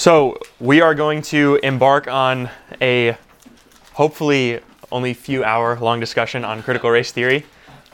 So, 0.00 0.38
we 0.58 0.80
are 0.80 0.94
going 0.94 1.20
to 1.24 1.56
embark 1.56 2.08
on 2.08 2.48
a 2.80 3.18
hopefully 3.92 4.60
only 4.90 5.12
few 5.12 5.44
hour 5.44 5.78
long 5.78 6.00
discussion 6.00 6.42
on 6.42 6.62
critical 6.62 6.88
race 6.88 7.12
theory. 7.12 7.44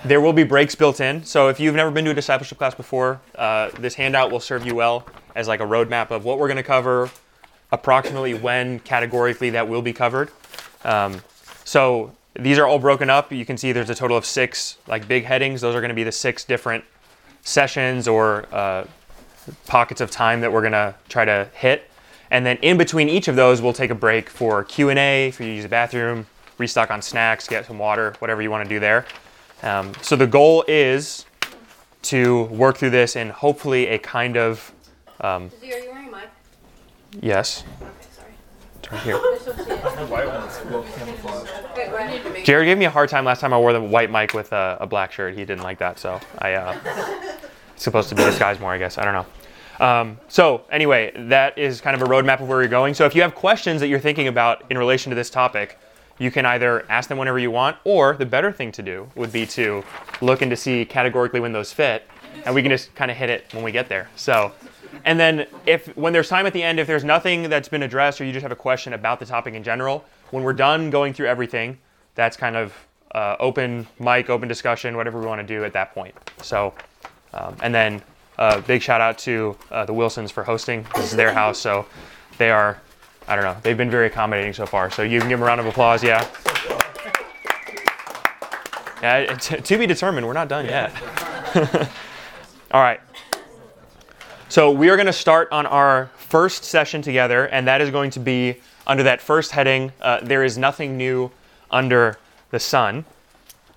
There 0.04 0.20
will 0.20 0.32
be 0.32 0.44
breaks 0.44 0.76
built 0.76 1.00
in. 1.00 1.24
So, 1.24 1.48
if 1.48 1.58
you've 1.58 1.74
never 1.74 1.90
been 1.90 2.04
to 2.04 2.12
a 2.12 2.14
discipleship 2.14 2.58
class 2.58 2.76
before, 2.76 3.20
uh, 3.34 3.70
this 3.80 3.96
handout 3.96 4.30
will 4.30 4.38
serve 4.38 4.64
you 4.64 4.76
well 4.76 5.04
as 5.34 5.48
like 5.48 5.58
a 5.58 5.64
roadmap 5.64 6.12
of 6.12 6.24
what 6.24 6.38
we're 6.38 6.46
going 6.46 6.58
to 6.58 6.62
cover, 6.62 7.10
approximately 7.72 8.34
when 8.34 8.78
categorically 8.78 9.50
that 9.50 9.68
will 9.68 9.82
be 9.82 9.92
covered. 9.92 10.30
Um, 10.84 11.20
so, 11.64 12.12
these 12.34 12.56
are 12.56 12.68
all 12.68 12.78
broken 12.78 13.10
up. 13.10 13.32
You 13.32 13.44
can 13.44 13.56
see 13.56 13.72
there's 13.72 13.90
a 13.90 13.96
total 13.96 14.16
of 14.16 14.24
six 14.24 14.78
like 14.86 15.08
big 15.08 15.24
headings. 15.24 15.60
Those 15.60 15.74
are 15.74 15.80
going 15.80 15.88
to 15.88 15.96
be 15.96 16.04
the 16.04 16.12
six 16.12 16.44
different 16.44 16.84
sessions 17.42 18.06
or 18.06 18.46
uh, 18.54 18.84
pockets 19.66 20.00
of 20.00 20.12
time 20.12 20.40
that 20.42 20.52
we're 20.52 20.60
going 20.60 20.70
to 20.70 20.94
try 21.08 21.24
to 21.24 21.50
hit. 21.52 21.90
And 22.30 22.44
then 22.44 22.56
in 22.58 22.76
between 22.76 23.08
each 23.08 23.28
of 23.28 23.36
those, 23.36 23.62
we'll 23.62 23.72
take 23.72 23.90
a 23.90 23.94
break 23.94 24.28
for 24.28 24.64
Q&A, 24.64 25.30
for 25.30 25.42
you 25.42 25.50
to 25.50 25.54
use 25.54 25.62
the 25.64 25.68
bathroom, 25.68 26.26
restock 26.58 26.90
on 26.90 27.00
snacks, 27.02 27.46
get 27.46 27.66
some 27.66 27.78
water, 27.78 28.14
whatever 28.18 28.42
you 28.42 28.50
want 28.50 28.64
to 28.64 28.68
do 28.68 28.80
there. 28.80 29.06
Um, 29.62 29.92
so 30.02 30.16
the 30.16 30.26
goal 30.26 30.64
is 30.68 31.24
to 32.02 32.44
work 32.44 32.76
through 32.76 32.90
this 32.90 33.16
in 33.16 33.30
hopefully 33.30 33.86
a 33.88 33.98
kind 33.98 34.36
of 34.36 34.72
um, 35.20 35.50
Are 35.62 35.66
you 35.66 35.90
wearing 35.90 36.08
a 36.08 36.10
mic? 36.10 36.28
yes. 37.20 37.64
Okay, 37.80 37.90
sorry. 38.12 38.32
Turn 38.82 38.98
here. 39.00 39.16
I 39.22 39.36
just 39.36 39.46
don't 39.46 40.86
see 40.86 41.00
it. 41.00 41.24
Wait, 41.76 41.90
what? 41.90 42.10
Need 42.10 42.22
to 42.22 42.30
make 42.30 42.44
Jared 42.44 42.66
gave 42.66 42.78
me 42.78 42.84
a 42.84 42.90
hard 42.90 43.08
time 43.08 43.24
last 43.24 43.40
time 43.40 43.52
I 43.52 43.58
wore 43.58 43.72
the 43.72 43.82
white 43.82 44.10
mic 44.10 44.34
with 44.34 44.52
a, 44.52 44.76
a 44.80 44.86
black 44.86 45.10
shirt. 45.12 45.34
He 45.34 45.44
didn't 45.44 45.62
like 45.62 45.78
that, 45.78 45.98
so 45.98 46.20
I 46.38 46.54
uh, 46.54 46.78
it's 47.74 47.82
supposed 47.82 48.08
to 48.10 48.14
be 48.14 48.22
disguised 48.24 48.60
more, 48.60 48.72
I 48.72 48.78
guess. 48.78 48.98
I 48.98 49.04
don't 49.04 49.14
know. 49.14 49.26
Um, 49.80 50.18
so 50.28 50.64
anyway, 50.70 51.12
that 51.28 51.58
is 51.58 51.80
kind 51.80 52.00
of 52.00 52.02
a 52.02 52.10
roadmap 52.10 52.40
of 52.40 52.48
where 52.48 52.60
you're 52.62 52.68
going. 52.68 52.94
So 52.94 53.04
if 53.04 53.14
you 53.14 53.22
have 53.22 53.34
questions 53.34 53.80
that 53.80 53.88
you're 53.88 54.00
thinking 54.00 54.28
about 54.28 54.64
in 54.70 54.78
relation 54.78 55.10
to 55.10 55.16
this 55.16 55.30
topic, 55.30 55.78
you 56.18 56.30
can 56.30 56.46
either 56.46 56.86
ask 56.90 57.08
them 57.08 57.18
whenever 57.18 57.38
you 57.38 57.50
want, 57.50 57.76
or 57.84 58.16
the 58.16 58.24
better 58.24 58.50
thing 58.50 58.72
to 58.72 58.82
do 58.82 59.08
would 59.16 59.32
be 59.32 59.44
to 59.46 59.84
look 60.22 60.40
and 60.40 60.50
to 60.50 60.56
see 60.56 60.84
categorically 60.84 61.40
when 61.40 61.52
those 61.52 61.72
fit, 61.72 62.08
and 62.44 62.54
we 62.54 62.62
can 62.62 62.70
just 62.70 62.94
kind 62.94 63.10
of 63.10 63.16
hit 63.16 63.28
it 63.28 63.52
when 63.52 63.62
we 63.62 63.70
get 63.70 63.88
there. 63.88 64.08
So, 64.16 64.52
and 65.04 65.20
then 65.20 65.46
if 65.66 65.94
when 65.94 66.14
there's 66.14 66.28
time 66.28 66.46
at 66.46 66.54
the 66.54 66.62
end, 66.62 66.80
if 66.80 66.86
there's 66.86 67.04
nothing 67.04 67.50
that's 67.50 67.68
been 67.68 67.82
addressed, 67.82 68.20
or 68.20 68.24
you 68.24 68.32
just 68.32 68.42
have 68.42 68.52
a 68.52 68.56
question 68.56 68.94
about 68.94 69.20
the 69.20 69.26
topic 69.26 69.52
in 69.52 69.62
general, 69.62 70.04
when 70.30 70.42
we're 70.42 70.54
done 70.54 70.88
going 70.88 71.12
through 71.12 71.26
everything, 71.26 71.78
that's 72.14 72.36
kind 72.36 72.56
of 72.56 72.72
uh, 73.14 73.36
open 73.38 73.86
mic, 73.98 74.30
open 74.30 74.48
discussion, 74.48 74.96
whatever 74.96 75.20
we 75.20 75.26
want 75.26 75.40
to 75.40 75.46
do 75.46 75.64
at 75.64 75.74
that 75.74 75.92
point. 75.92 76.14
So, 76.40 76.72
um, 77.34 77.56
and 77.62 77.74
then 77.74 78.02
uh, 78.38 78.60
big 78.62 78.82
shout 78.82 79.00
out 79.00 79.18
to 79.18 79.56
uh, 79.70 79.84
the 79.84 79.92
Wilsons 79.92 80.30
for 80.30 80.44
hosting. 80.44 80.86
This 80.94 81.10
is 81.10 81.16
their 81.16 81.32
house, 81.32 81.58
so 81.58 81.86
they 82.38 82.50
are, 82.50 82.80
I 83.28 83.36
don't 83.36 83.44
know, 83.44 83.56
they've 83.62 83.76
been 83.76 83.90
very 83.90 84.06
accommodating 84.06 84.52
so 84.52 84.66
far. 84.66 84.90
So 84.90 85.02
you 85.02 85.20
can 85.20 85.28
give 85.28 85.38
them 85.38 85.44
a 85.44 85.46
round 85.46 85.60
of 85.60 85.66
applause, 85.66 86.02
yeah. 86.02 86.26
Yeah, 89.02 89.34
to 89.36 89.78
be 89.78 89.86
determined. 89.86 90.26
We're 90.26 90.32
not 90.32 90.48
done 90.48 90.64
yet. 90.64 90.92
All 92.70 92.82
right. 92.82 93.00
So 94.48 94.70
we 94.70 94.88
are 94.88 94.96
going 94.96 95.06
to 95.06 95.12
start 95.12 95.48
on 95.52 95.66
our 95.66 96.10
first 96.16 96.64
session 96.64 97.02
together, 97.02 97.46
and 97.46 97.66
that 97.68 97.80
is 97.80 97.90
going 97.90 98.10
to 98.12 98.20
be 98.20 98.56
under 98.86 99.02
that 99.02 99.20
first 99.20 99.52
heading. 99.52 99.92
Uh, 100.00 100.20
there 100.22 100.44
is 100.44 100.56
nothing 100.56 100.96
new 100.96 101.30
under 101.70 102.18
the 102.50 102.58
sun. 102.58 103.04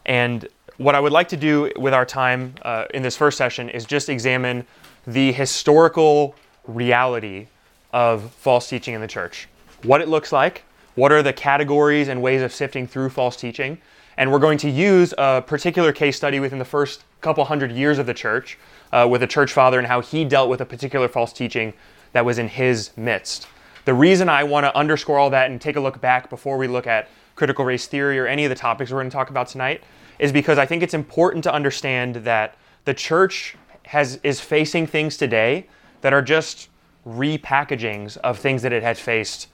And 0.06 0.48
what 0.80 0.96
I 0.96 1.00
would 1.02 1.12
like 1.12 1.28
to 1.30 1.38
do 1.38 1.70
with 1.76 1.94
our 1.94 2.06
time 2.06 2.56
uh, 2.62 2.86
in 2.94 3.04
this 3.04 3.18
first 3.18 3.38
session 3.38 3.68
is 3.70 3.84
just 3.84 4.08
examine 4.08 4.66
the 5.06 5.34
historical 5.34 6.36
reality 6.66 7.48
of 7.92 8.32
false 8.32 8.70
teaching 8.70 8.94
in 8.94 9.02
the 9.02 9.08
church. 9.08 9.50
What 9.84 10.00
it 10.00 10.08
looks 10.08 10.32
like, 10.32 10.64
what 10.96 11.12
are 11.12 11.22
the 11.22 11.34
categories 11.34 12.08
and 12.08 12.22
ways 12.22 12.42
of 12.42 12.54
sifting 12.54 12.88
through 12.88 13.10
false 13.10 13.36
teaching. 13.36 13.78
And 14.16 14.32
we're 14.32 14.40
going 14.40 14.58
to 14.60 14.70
use 14.70 15.14
a 15.18 15.42
particular 15.42 15.92
case 15.92 16.16
study 16.16 16.40
within 16.40 16.60
the 16.60 16.66
first 16.66 17.04
couple 17.20 17.44
hundred 17.44 17.74
years 17.74 18.00
of 18.00 18.06
the 18.06 18.14
church 18.14 18.58
uh, 18.94 19.06
with 19.10 19.22
a 19.22 19.28
church 19.28 19.52
father 19.52 19.80
and 19.80 19.88
how 19.88 20.00
he 20.00 20.24
dealt 20.24 20.50
with 20.50 20.62
a 20.62 20.66
particular 20.66 21.10
false 21.10 21.34
teaching 21.34 21.74
that 22.14 22.24
was 22.24 22.40
in 22.40 22.48
his 22.48 22.96
midst. 22.96 23.48
The 23.84 23.94
reason 23.94 24.30
I 24.30 24.46
want 24.46 24.66
to 24.66 24.76
underscore 24.78 25.20
all 25.20 25.30
that 25.32 25.52
and 25.52 25.60
take 25.60 25.76
a 25.76 25.82
look 25.82 26.00
back 26.00 26.30
before 26.30 26.58
we 26.58 26.68
look 26.68 26.88
at 26.88 27.10
critical 27.36 27.66
race 27.66 27.86
theory 27.86 28.18
or 28.18 28.28
any 28.28 28.46
of 28.46 28.50
the 28.50 28.56
topics 28.56 28.92
we're 28.92 29.00
going 29.00 29.10
to 29.10 29.14
talk 29.14 29.30
about 29.30 29.48
tonight 29.50 29.84
is 30.20 30.32
because 30.32 30.58
I 30.58 30.66
think 30.66 30.84
it's 30.84 30.94
important 30.94 31.44
to 31.46 31.54
understand 31.54 32.18
that 32.18 32.56
the 32.86 32.94
church 32.94 33.56
has 33.86 34.20
is 34.22 34.40
facing 34.40 34.86
things 34.86 35.18
today 35.18 35.68
that 36.02 36.14
are 36.14 36.22
just 36.22 36.70
repackagings 37.08 38.18
of 38.18 38.38
things 38.38 38.62
that 38.62 38.74
it 38.74 38.84
had 38.84 38.98
faced 38.98 39.48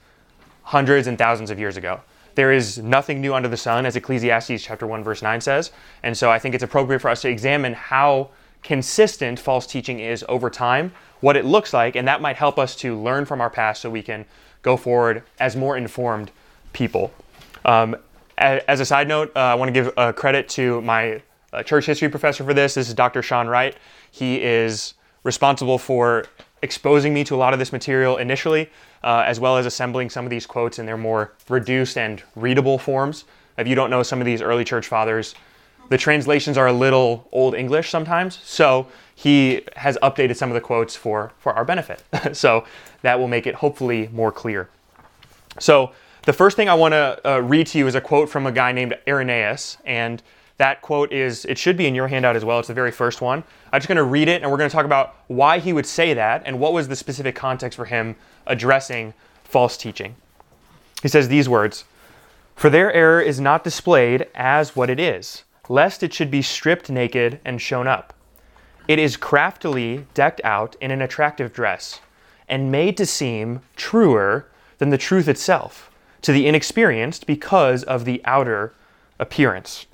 hundreds 0.62 1.06
and 1.06 1.16
thousands 1.16 1.50
of 1.50 1.58
years 1.58 1.76
ago. 1.76 2.00
There 2.34 2.52
is 2.52 2.78
nothing 2.78 3.20
new 3.20 3.34
under 3.34 3.48
the 3.48 3.56
sun, 3.56 3.86
as 3.86 3.96
Ecclesiastes 3.96 4.62
chapter 4.62 4.86
1, 4.86 5.02
verse 5.02 5.22
9 5.22 5.40
says. 5.40 5.70
And 6.02 6.16
so 6.16 6.30
I 6.30 6.38
think 6.38 6.54
it's 6.54 6.64
appropriate 6.64 7.00
for 7.00 7.08
us 7.08 7.22
to 7.22 7.30
examine 7.30 7.72
how 7.72 8.30
consistent 8.62 9.38
false 9.38 9.66
teaching 9.66 10.00
is 10.00 10.24
over 10.28 10.50
time, 10.50 10.92
what 11.20 11.36
it 11.36 11.46
looks 11.46 11.72
like, 11.72 11.96
and 11.96 12.06
that 12.08 12.20
might 12.20 12.36
help 12.36 12.58
us 12.58 12.76
to 12.76 13.00
learn 13.00 13.24
from 13.24 13.40
our 13.40 13.48
past 13.48 13.80
so 13.80 13.88
we 13.88 14.02
can 14.02 14.26
go 14.60 14.76
forward 14.76 15.22
as 15.38 15.56
more 15.56 15.78
informed 15.78 16.30
people. 16.72 17.12
Um, 17.64 17.96
as 18.38 18.80
a 18.80 18.84
side 18.84 19.08
note, 19.08 19.32
uh, 19.34 19.40
I 19.40 19.54
want 19.54 19.68
to 19.68 19.72
give 19.72 19.92
uh, 19.96 20.12
credit 20.12 20.48
to 20.50 20.80
my 20.82 21.22
uh, 21.52 21.62
church 21.62 21.86
history 21.86 22.08
professor 22.08 22.44
for 22.44 22.54
this. 22.54 22.74
This 22.74 22.88
is 22.88 22.94
Dr. 22.94 23.22
Sean 23.22 23.48
Wright. 23.48 23.76
He 24.10 24.42
is 24.42 24.94
responsible 25.24 25.78
for 25.78 26.26
exposing 26.62 27.12
me 27.14 27.24
to 27.24 27.34
a 27.34 27.38
lot 27.38 27.52
of 27.52 27.58
this 27.58 27.72
material 27.72 28.16
initially, 28.16 28.70
uh, 29.02 29.22
as 29.26 29.40
well 29.40 29.56
as 29.56 29.66
assembling 29.66 30.10
some 30.10 30.24
of 30.24 30.30
these 30.30 30.46
quotes 30.46 30.78
in 30.78 30.86
their 30.86 30.96
more 30.96 31.32
reduced 31.48 31.98
and 31.98 32.22
readable 32.34 32.78
forms. 32.78 33.24
If 33.58 33.66
you 33.66 33.74
don't 33.74 33.90
know 33.90 34.02
some 34.02 34.20
of 34.20 34.26
these 34.26 34.42
early 34.42 34.64
church 34.64 34.86
fathers, 34.86 35.34
the 35.88 35.98
translations 35.98 36.58
are 36.58 36.66
a 36.66 36.72
little 36.72 37.28
old 37.32 37.54
English 37.54 37.90
sometimes, 37.90 38.38
so 38.42 38.88
he 39.14 39.62
has 39.76 39.96
updated 40.02 40.36
some 40.36 40.50
of 40.50 40.54
the 40.54 40.60
quotes 40.60 40.96
for, 40.96 41.32
for 41.38 41.52
our 41.54 41.64
benefit. 41.64 42.02
so 42.32 42.64
that 43.02 43.18
will 43.18 43.28
make 43.28 43.46
it 43.46 43.54
hopefully 43.54 44.08
more 44.12 44.32
clear. 44.32 44.68
So 45.58 45.92
the 46.26 46.32
first 46.32 46.56
thing 46.56 46.68
I 46.68 46.74
want 46.74 46.92
to 46.92 47.20
uh, 47.24 47.38
read 47.38 47.68
to 47.68 47.78
you 47.78 47.86
is 47.86 47.94
a 47.94 48.00
quote 48.00 48.28
from 48.28 48.46
a 48.46 48.52
guy 48.52 48.72
named 48.72 48.98
Irenaeus, 49.06 49.78
and 49.84 50.20
that 50.58 50.82
quote 50.82 51.12
is 51.12 51.44
it 51.44 51.56
should 51.56 51.76
be 51.76 51.86
in 51.86 51.94
your 51.94 52.08
handout 52.08 52.34
as 52.34 52.44
well. 52.44 52.58
It's 52.58 52.66
the 52.66 52.74
very 52.74 52.90
first 52.90 53.20
one. 53.20 53.44
I'm 53.72 53.78
just 53.78 53.86
going 53.86 53.96
to 53.96 54.02
read 54.02 54.26
it, 54.26 54.42
and 54.42 54.50
we're 54.50 54.56
going 54.56 54.68
to 54.68 54.74
talk 54.74 54.84
about 54.84 55.14
why 55.28 55.60
he 55.60 55.72
would 55.72 55.86
say 55.86 56.14
that 56.14 56.42
and 56.44 56.58
what 56.58 56.72
was 56.72 56.88
the 56.88 56.96
specific 56.96 57.36
context 57.36 57.76
for 57.76 57.84
him 57.84 58.16
addressing 58.44 59.14
false 59.44 59.76
teaching. 59.76 60.16
He 61.00 61.06
says 61.06 61.28
these 61.28 61.48
words: 61.48 61.84
"For 62.56 62.70
their 62.70 62.92
error 62.92 63.20
is 63.20 63.38
not 63.38 63.62
displayed 63.62 64.26
as 64.34 64.74
what 64.74 64.90
it 64.90 64.98
is, 64.98 65.44
lest 65.68 66.02
it 66.02 66.12
should 66.12 66.32
be 66.32 66.42
stripped 66.42 66.90
naked 66.90 67.38
and 67.44 67.62
shown 67.62 67.86
up. 67.86 68.12
It 68.88 68.98
is 68.98 69.16
craftily 69.16 70.06
decked 70.12 70.40
out 70.42 70.74
in 70.80 70.90
an 70.90 71.02
attractive 71.02 71.52
dress, 71.52 72.00
and 72.48 72.72
made 72.72 72.96
to 72.96 73.06
seem 73.06 73.60
truer 73.76 74.48
than 74.78 74.90
the 74.90 74.98
truth 74.98 75.28
itself 75.28 75.88
to 76.26 76.32
the 76.32 76.48
inexperienced 76.48 77.24
because 77.24 77.84
of 77.84 78.04
the 78.04 78.20
outer 78.24 78.74
appearance. 79.20 79.86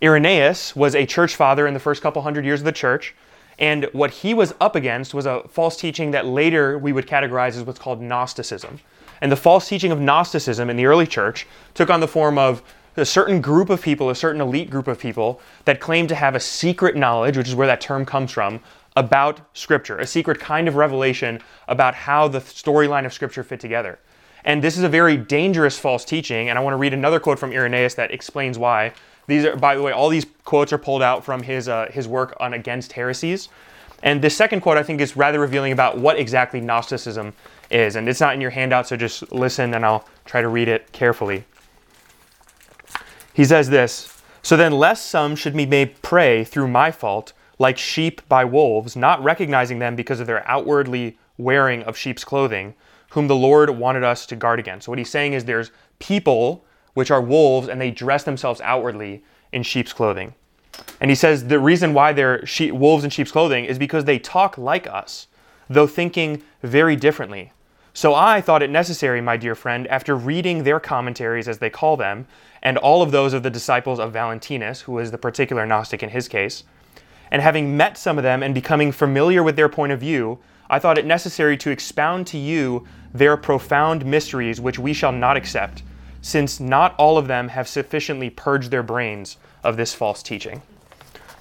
Irenaeus 0.00 0.76
was 0.76 0.94
a 0.94 1.04
church 1.04 1.34
father 1.34 1.66
in 1.66 1.74
the 1.74 1.80
first 1.80 2.00
couple 2.00 2.22
hundred 2.22 2.44
years 2.44 2.60
of 2.60 2.64
the 2.64 2.70
church, 2.70 3.12
and 3.58 3.88
what 3.92 4.12
he 4.12 4.34
was 4.34 4.54
up 4.60 4.76
against 4.76 5.14
was 5.14 5.26
a 5.26 5.42
false 5.48 5.76
teaching 5.76 6.12
that 6.12 6.26
later 6.26 6.78
we 6.78 6.92
would 6.92 7.08
categorize 7.08 7.56
as 7.56 7.64
what's 7.64 7.80
called 7.80 8.00
Gnosticism. 8.00 8.78
And 9.20 9.32
the 9.32 9.36
false 9.36 9.68
teaching 9.68 9.90
of 9.90 10.00
Gnosticism 10.00 10.70
in 10.70 10.76
the 10.76 10.86
early 10.86 11.08
church 11.08 11.44
took 11.74 11.90
on 11.90 11.98
the 11.98 12.06
form 12.06 12.38
of 12.38 12.62
a 12.96 13.04
certain 13.04 13.40
group 13.40 13.68
of 13.68 13.82
people, 13.82 14.10
a 14.10 14.14
certain 14.14 14.40
elite 14.40 14.70
group 14.70 14.86
of 14.86 15.00
people 15.00 15.40
that 15.64 15.80
claimed 15.80 16.08
to 16.10 16.14
have 16.14 16.36
a 16.36 16.40
secret 16.40 16.94
knowledge, 16.94 17.36
which 17.36 17.48
is 17.48 17.56
where 17.56 17.66
that 17.66 17.80
term 17.80 18.06
comes 18.06 18.30
from, 18.30 18.60
about 18.94 19.40
Scripture, 19.54 19.98
a 19.98 20.06
secret 20.06 20.38
kind 20.38 20.68
of 20.68 20.76
revelation 20.76 21.40
about 21.66 21.96
how 21.96 22.28
the 22.28 22.38
storyline 22.38 23.04
of 23.04 23.12
Scripture 23.12 23.42
fit 23.42 23.58
together. 23.58 23.98
And 24.44 24.62
this 24.62 24.76
is 24.76 24.82
a 24.82 24.88
very 24.88 25.16
dangerous 25.16 25.78
false 25.78 26.04
teaching, 26.04 26.50
and 26.50 26.58
I 26.58 26.62
want 26.62 26.74
to 26.74 26.78
read 26.78 26.92
another 26.92 27.18
quote 27.18 27.38
from 27.38 27.52
Irenaeus 27.52 27.94
that 27.94 28.10
explains 28.10 28.58
why. 28.58 28.92
These 29.26 29.46
are, 29.46 29.56
by 29.56 29.74
the 29.74 29.82
way, 29.82 29.92
all 29.92 30.10
these 30.10 30.26
quotes 30.44 30.72
are 30.72 30.78
pulled 30.78 31.02
out 31.02 31.24
from 31.24 31.42
his, 31.42 31.68
uh, 31.68 31.86
his 31.90 32.06
work 32.06 32.36
on 32.40 32.52
Against 32.52 32.92
Heresies. 32.92 33.48
And 34.02 34.20
this 34.20 34.36
second 34.36 34.60
quote, 34.60 34.76
I 34.76 34.82
think, 34.82 35.00
is 35.00 35.16
rather 35.16 35.40
revealing 35.40 35.72
about 35.72 35.96
what 35.96 36.18
exactly 36.18 36.60
Gnosticism 36.60 37.32
is. 37.70 37.96
And 37.96 38.06
it's 38.06 38.20
not 38.20 38.34
in 38.34 38.40
your 38.40 38.50
handout, 38.50 38.86
so 38.86 38.96
just 38.96 39.32
listen 39.32 39.72
and 39.72 39.84
I'll 39.84 40.06
try 40.26 40.42
to 40.42 40.48
read 40.48 40.68
it 40.68 40.92
carefully. 40.92 41.44
He 43.32 43.46
says 43.46 43.70
this 43.70 44.20
So 44.42 44.58
then, 44.58 44.72
lest 44.72 45.06
some 45.06 45.34
should 45.34 45.56
be 45.56 45.64
made 45.64 46.02
prey 46.02 46.44
through 46.44 46.68
my 46.68 46.90
fault, 46.90 47.32
like 47.58 47.78
sheep 47.78 48.20
by 48.28 48.44
wolves, 48.44 48.94
not 48.94 49.24
recognizing 49.24 49.78
them 49.78 49.96
because 49.96 50.20
of 50.20 50.26
their 50.26 50.46
outwardly 50.46 51.16
wearing 51.38 51.82
of 51.84 51.96
sheep's 51.96 52.24
clothing, 52.24 52.74
whom 53.14 53.28
the 53.28 53.36
Lord 53.36 53.70
wanted 53.70 54.02
us 54.02 54.26
to 54.26 54.36
guard 54.36 54.58
against. 54.58 54.86
So, 54.86 54.92
what 54.92 54.98
he's 54.98 55.08
saying 55.08 55.32
is 55.32 55.44
there's 55.44 55.70
people 56.00 56.64
which 56.94 57.10
are 57.10 57.22
wolves 57.22 57.68
and 57.68 57.80
they 57.80 57.90
dress 57.90 58.24
themselves 58.24 58.60
outwardly 58.60 59.22
in 59.52 59.62
sheep's 59.62 59.92
clothing. 59.92 60.34
And 61.00 61.10
he 61.10 61.14
says 61.14 61.46
the 61.46 61.60
reason 61.60 61.94
why 61.94 62.12
they're 62.12 62.44
sheep, 62.44 62.74
wolves 62.74 63.04
in 63.04 63.10
sheep's 63.10 63.30
clothing 63.30 63.64
is 63.64 63.78
because 63.78 64.04
they 64.04 64.18
talk 64.18 64.58
like 64.58 64.88
us, 64.88 65.28
though 65.70 65.86
thinking 65.86 66.42
very 66.62 66.96
differently. 66.96 67.52
So 67.92 68.14
I 68.14 68.40
thought 68.40 68.64
it 68.64 68.70
necessary, 68.70 69.20
my 69.20 69.36
dear 69.36 69.54
friend, 69.54 69.86
after 69.86 70.16
reading 70.16 70.64
their 70.64 70.80
commentaries, 70.80 71.46
as 71.46 71.58
they 71.58 71.70
call 71.70 71.96
them, 71.96 72.26
and 72.60 72.76
all 72.78 73.02
of 73.02 73.12
those 73.12 73.32
of 73.32 73.44
the 73.44 73.50
disciples 73.50 74.00
of 74.00 74.12
Valentinus, 74.12 74.80
who 74.80 74.92
was 74.92 75.12
the 75.12 75.18
particular 75.18 75.64
Gnostic 75.64 76.02
in 76.02 76.08
his 76.08 76.26
case, 76.26 76.64
and 77.30 77.40
having 77.40 77.76
met 77.76 77.96
some 77.96 78.18
of 78.18 78.24
them 78.24 78.42
and 78.42 78.52
becoming 78.52 78.90
familiar 78.90 79.44
with 79.44 79.54
their 79.54 79.68
point 79.68 79.92
of 79.92 80.00
view, 80.00 80.40
I 80.68 80.78
thought 80.78 80.98
it 80.98 81.06
necessary 81.06 81.56
to 81.58 81.70
expound 81.70 82.26
to 82.28 82.38
you 82.38 82.84
their 83.14 83.36
profound 83.36 84.04
mysteries 84.04 84.60
which 84.60 84.78
we 84.78 84.92
shall 84.92 85.12
not 85.12 85.36
accept, 85.36 85.82
since 86.20 86.60
not 86.60 86.94
all 86.98 87.16
of 87.16 87.28
them 87.28 87.48
have 87.48 87.68
sufficiently 87.68 88.28
purged 88.28 88.70
their 88.70 88.82
brains 88.82 89.38
of 89.62 89.76
this 89.78 89.94
false 89.94 90.22
teaching. 90.22 90.60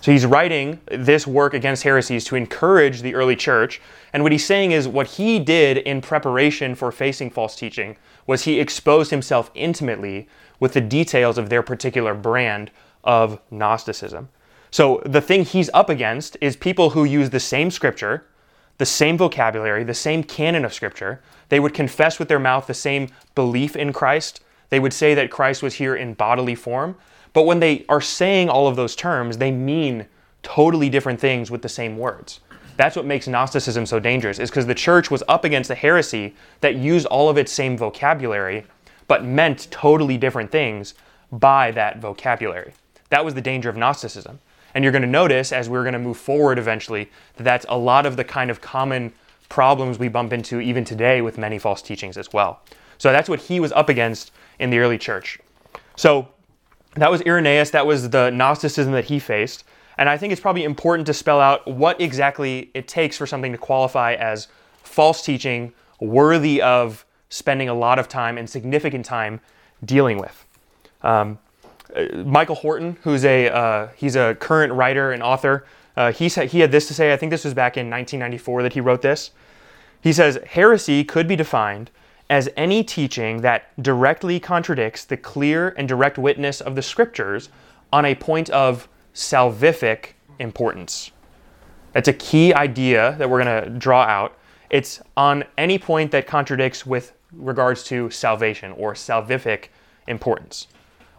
So 0.04 0.12
he's 0.12 0.26
writing 0.26 0.82
this 0.88 1.26
work 1.26 1.54
against 1.54 1.84
heresies 1.84 2.26
to 2.26 2.36
encourage 2.36 3.02
the 3.02 3.16
early 3.16 3.38
church. 3.38 3.82
And 4.12 4.22
what 4.22 4.34
he's 4.34 4.46
saying 4.46 4.74
is 4.74 4.86
what 4.86 5.08
he 5.08 5.40
did 5.40 5.78
in 5.78 6.02
preparation 6.02 6.76
for 6.76 6.92
facing 6.92 7.30
false 7.30 7.56
teaching 7.56 7.96
was 8.28 8.44
he 8.44 8.60
exposed 8.60 9.12
himself 9.12 9.50
intimately 9.56 10.28
with 10.60 10.74
the 10.74 10.82
details 10.82 11.38
of 11.38 11.50
their 11.50 11.64
particular 11.64 12.14
brand 12.14 12.70
of 13.06 13.40
Gnosticism. 13.50 14.28
So 14.72 15.02
the 15.06 15.22
thing 15.22 15.46
he's 15.46 15.70
up 15.74 15.90
against 15.90 16.36
is 16.42 16.58
people 16.58 16.90
who 16.90 17.06
use 17.06 17.30
the 17.30 17.40
same 17.40 17.72
scripture, 17.72 18.26
the 18.78 18.86
same 18.86 19.18
vocabulary, 19.18 19.84
the 19.84 19.94
same 19.94 20.24
canon 20.24 20.66
of 20.66 20.74
scripture. 20.74 21.22
They 21.50 21.60
would 21.60 21.74
confess 21.74 22.20
with 22.20 22.28
their 22.28 22.40
mouth 22.40 22.68
the 22.68 22.74
same 22.74 23.10
belief 23.36 23.76
in 23.76 23.94
Christ. 23.94 24.42
They 24.70 24.80
would 24.80 24.94
say 24.94 25.14
that 25.14 25.32
Christ 25.32 25.62
was 25.62 25.76
here 25.76 25.96
in 25.96 26.16
bodily 26.16 26.56
form, 26.56 26.96
but 27.34 27.44
when 27.44 27.60
they 27.60 27.86
are 27.90 28.02
saying 28.02 28.50
all 28.50 28.68
of 28.68 28.76
those 28.76 28.96
terms, 28.96 29.38
they 29.38 29.52
mean 29.52 30.08
totally 30.42 30.90
different 30.90 31.20
things 31.20 31.50
with 31.52 31.62
the 31.62 31.70
same 31.70 31.98
words. 31.98 32.40
That's 32.76 32.96
what 32.96 33.06
makes 33.06 33.28
Gnosticism 33.28 33.86
so 33.86 34.00
dangerous, 34.00 34.40
is 34.40 34.50
because 34.50 34.66
the 34.66 34.74
church 34.74 35.12
was 35.12 35.24
up 35.28 35.46
against 35.46 35.70
a 35.70 35.76
heresy 35.76 36.36
that 36.62 36.76
used 36.76 37.06
all 37.06 37.30
of 37.30 37.38
its 37.38 37.52
same 37.52 37.78
vocabulary, 37.78 38.66
but 39.08 39.24
meant 39.24 39.68
totally 39.70 40.18
different 40.18 40.52
things 40.52 40.96
by 41.32 41.72
that 41.72 42.00
vocabulary. 42.00 42.74
That 43.10 43.24
was 43.24 43.36
the 43.36 43.42
danger 43.42 43.70
of 43.70 43.78
Gnosticism. 43.78 44.40
And 44.74 44.84
you're 44.84 44.92
going 44.92 45.04
to 45.04 45.08
notice 45.08 45.52
as 45.52 45.70
we're 45.70 45.84
going 45.84 45.94
to 45.94 46.00
move 46.00 46.18
forward 46.18 46.58
eventually 46.58 47.10
that 47.36 47.44
that's 47.44 47.66
a 47.70 47.78
lot 47.78 48.06
of 48.06 48.18
the 48.18 48.24
kind 48.24 48.50
of 48.50 48.62
common 48.62 49.14
problems 49.50 50.00
we 50.00 50.08
bump 50.08 50.34
into 50.34 50.60
even 50.60 50.84
today 50.84 51.22
with 51.22 51.38
many 51.38 51.60
false 51.60 51.82
teachings 51.82 52.18
as 52.18 52.34
well. 52.34 52.62
So 52.98 53.12
that's 53.12 53.30
what 53.30 53.40
he 53.40 53.60
was 53.60 53.72
up 53.74 53.90
against 53.90 54.32
in 54.60 54.70
the 54.70 54.80
early 54.80 54.98
church. 54.98 55.40
So 55.96 56.28
that 56.96 57.12
was 57.12 57.22
Irenaeus, 57.22 57.72
that 57.72 57.86
was 57.86 58.10
the 58.10 58.30
Gnosticism 58.30 58.94
that 58.94 59.06
he 59.06 59.20
faced. 59.20 59.64
And 59.98 60.10
I 60.10 60.18
think 60.18 60.32
it's 60.32 60.42
probably 60.42 60.64
important 60.64 61.06
to 61.08 61.14
spell 61.14 61.40
out 61.40 61.68
what 61.68 62.02
exactly 62.02 62.72
it 62.74 62.88
takes 62.88 63.18
for 63.18 63.28
something 63.28 63.52
to 63.52 63.58
qualify 63.58 64.14
as 64.14 64.48
false 64.82 65.24
teaching 65.24 65.74
worthy 66.00 66.62
of 66.62 67.06
spending 67.30 67.70
a 67.70 67.74
lot 67.74 68.00
of 68.00 68.08
time 68.08 68.38
and 68.38 68.50
significant 68.50 69.06
time 69.06 69.40
dealing 69.86 70.18
with. 70.18 70.46
Um, 71.02 71.40
Michael 72.26 72.56
Horton, 72.56 72.98
who's 73.04 73.26
a 73.26 73.50
uh, 73.50 73.90
he's 73.96 74.16
a 74.16 74.36
current 74.36 74.74
writer 74.74 75.12
and 75.12 75.22
author, 75.22 75.66
uh, 75.96 76.12
he 76.12 76.30
said 76.30 76.50
he 76.50 76.60
had 76.60 76.72
this 76.72 76.88
to 76.88 76.94
say. 76.94 77.14
I 77.14 77.18
think 77.18 77.30
this 77.30 77.44
was 77.44 77.54
back 77.54 77.78
in 77.78 77.90
1994 77.90 78.64
that 78.64 78.74
he 78.74 78.82
wrote 78.82 79.02
this. 79.02 79.32
He 80.02 80.12
says 80.12 80.40
heresy 80.48 81.04
could 81.04 81.28
be 81.28 81.36
defined 81.36 81.92
as 82.30 82.50
any 82.58 82.84
teaching 82.84 83.42
that 83.42 83.82
directly 83.82 84.40
contradicts 84.40 85.06
the 85.06 85.18
clear 85.18 85.70
and 85.78 85.88
direct 85.88 86.18
witness 86.18 86.62
of 86.62 86.76
the 86.76 86.82
scriptures 86.82 87.50
on 87.92 88.06
a 88.06 88.16
point 88.16 88.50
of 88.50 88.88
salvific 89.14 90.14
importance. 90.40 91.12
That's 91.92 92.08
a 92.08 92.14
key 92.14 92.54
idea 92.54 93.16
that 93.20 93.30
we're 93.30 93.44
going 93.44 93.64
to 93.64 93.70
draw 93.70 94.04
out. 94.04 94.38
It's 94.70 95.02
on 95.16 95.44
any 95.58 95.78
point 95.78 96.12
that 96.12 96.26
contradicts 96.26 96.86
with 96.86 97.14
regards 97.32 97.84
to 97.86 98.10
salvation 98.10 98.72
or 98.74 98.94
salvific 98.94 99.68
importance. 100.08 100.68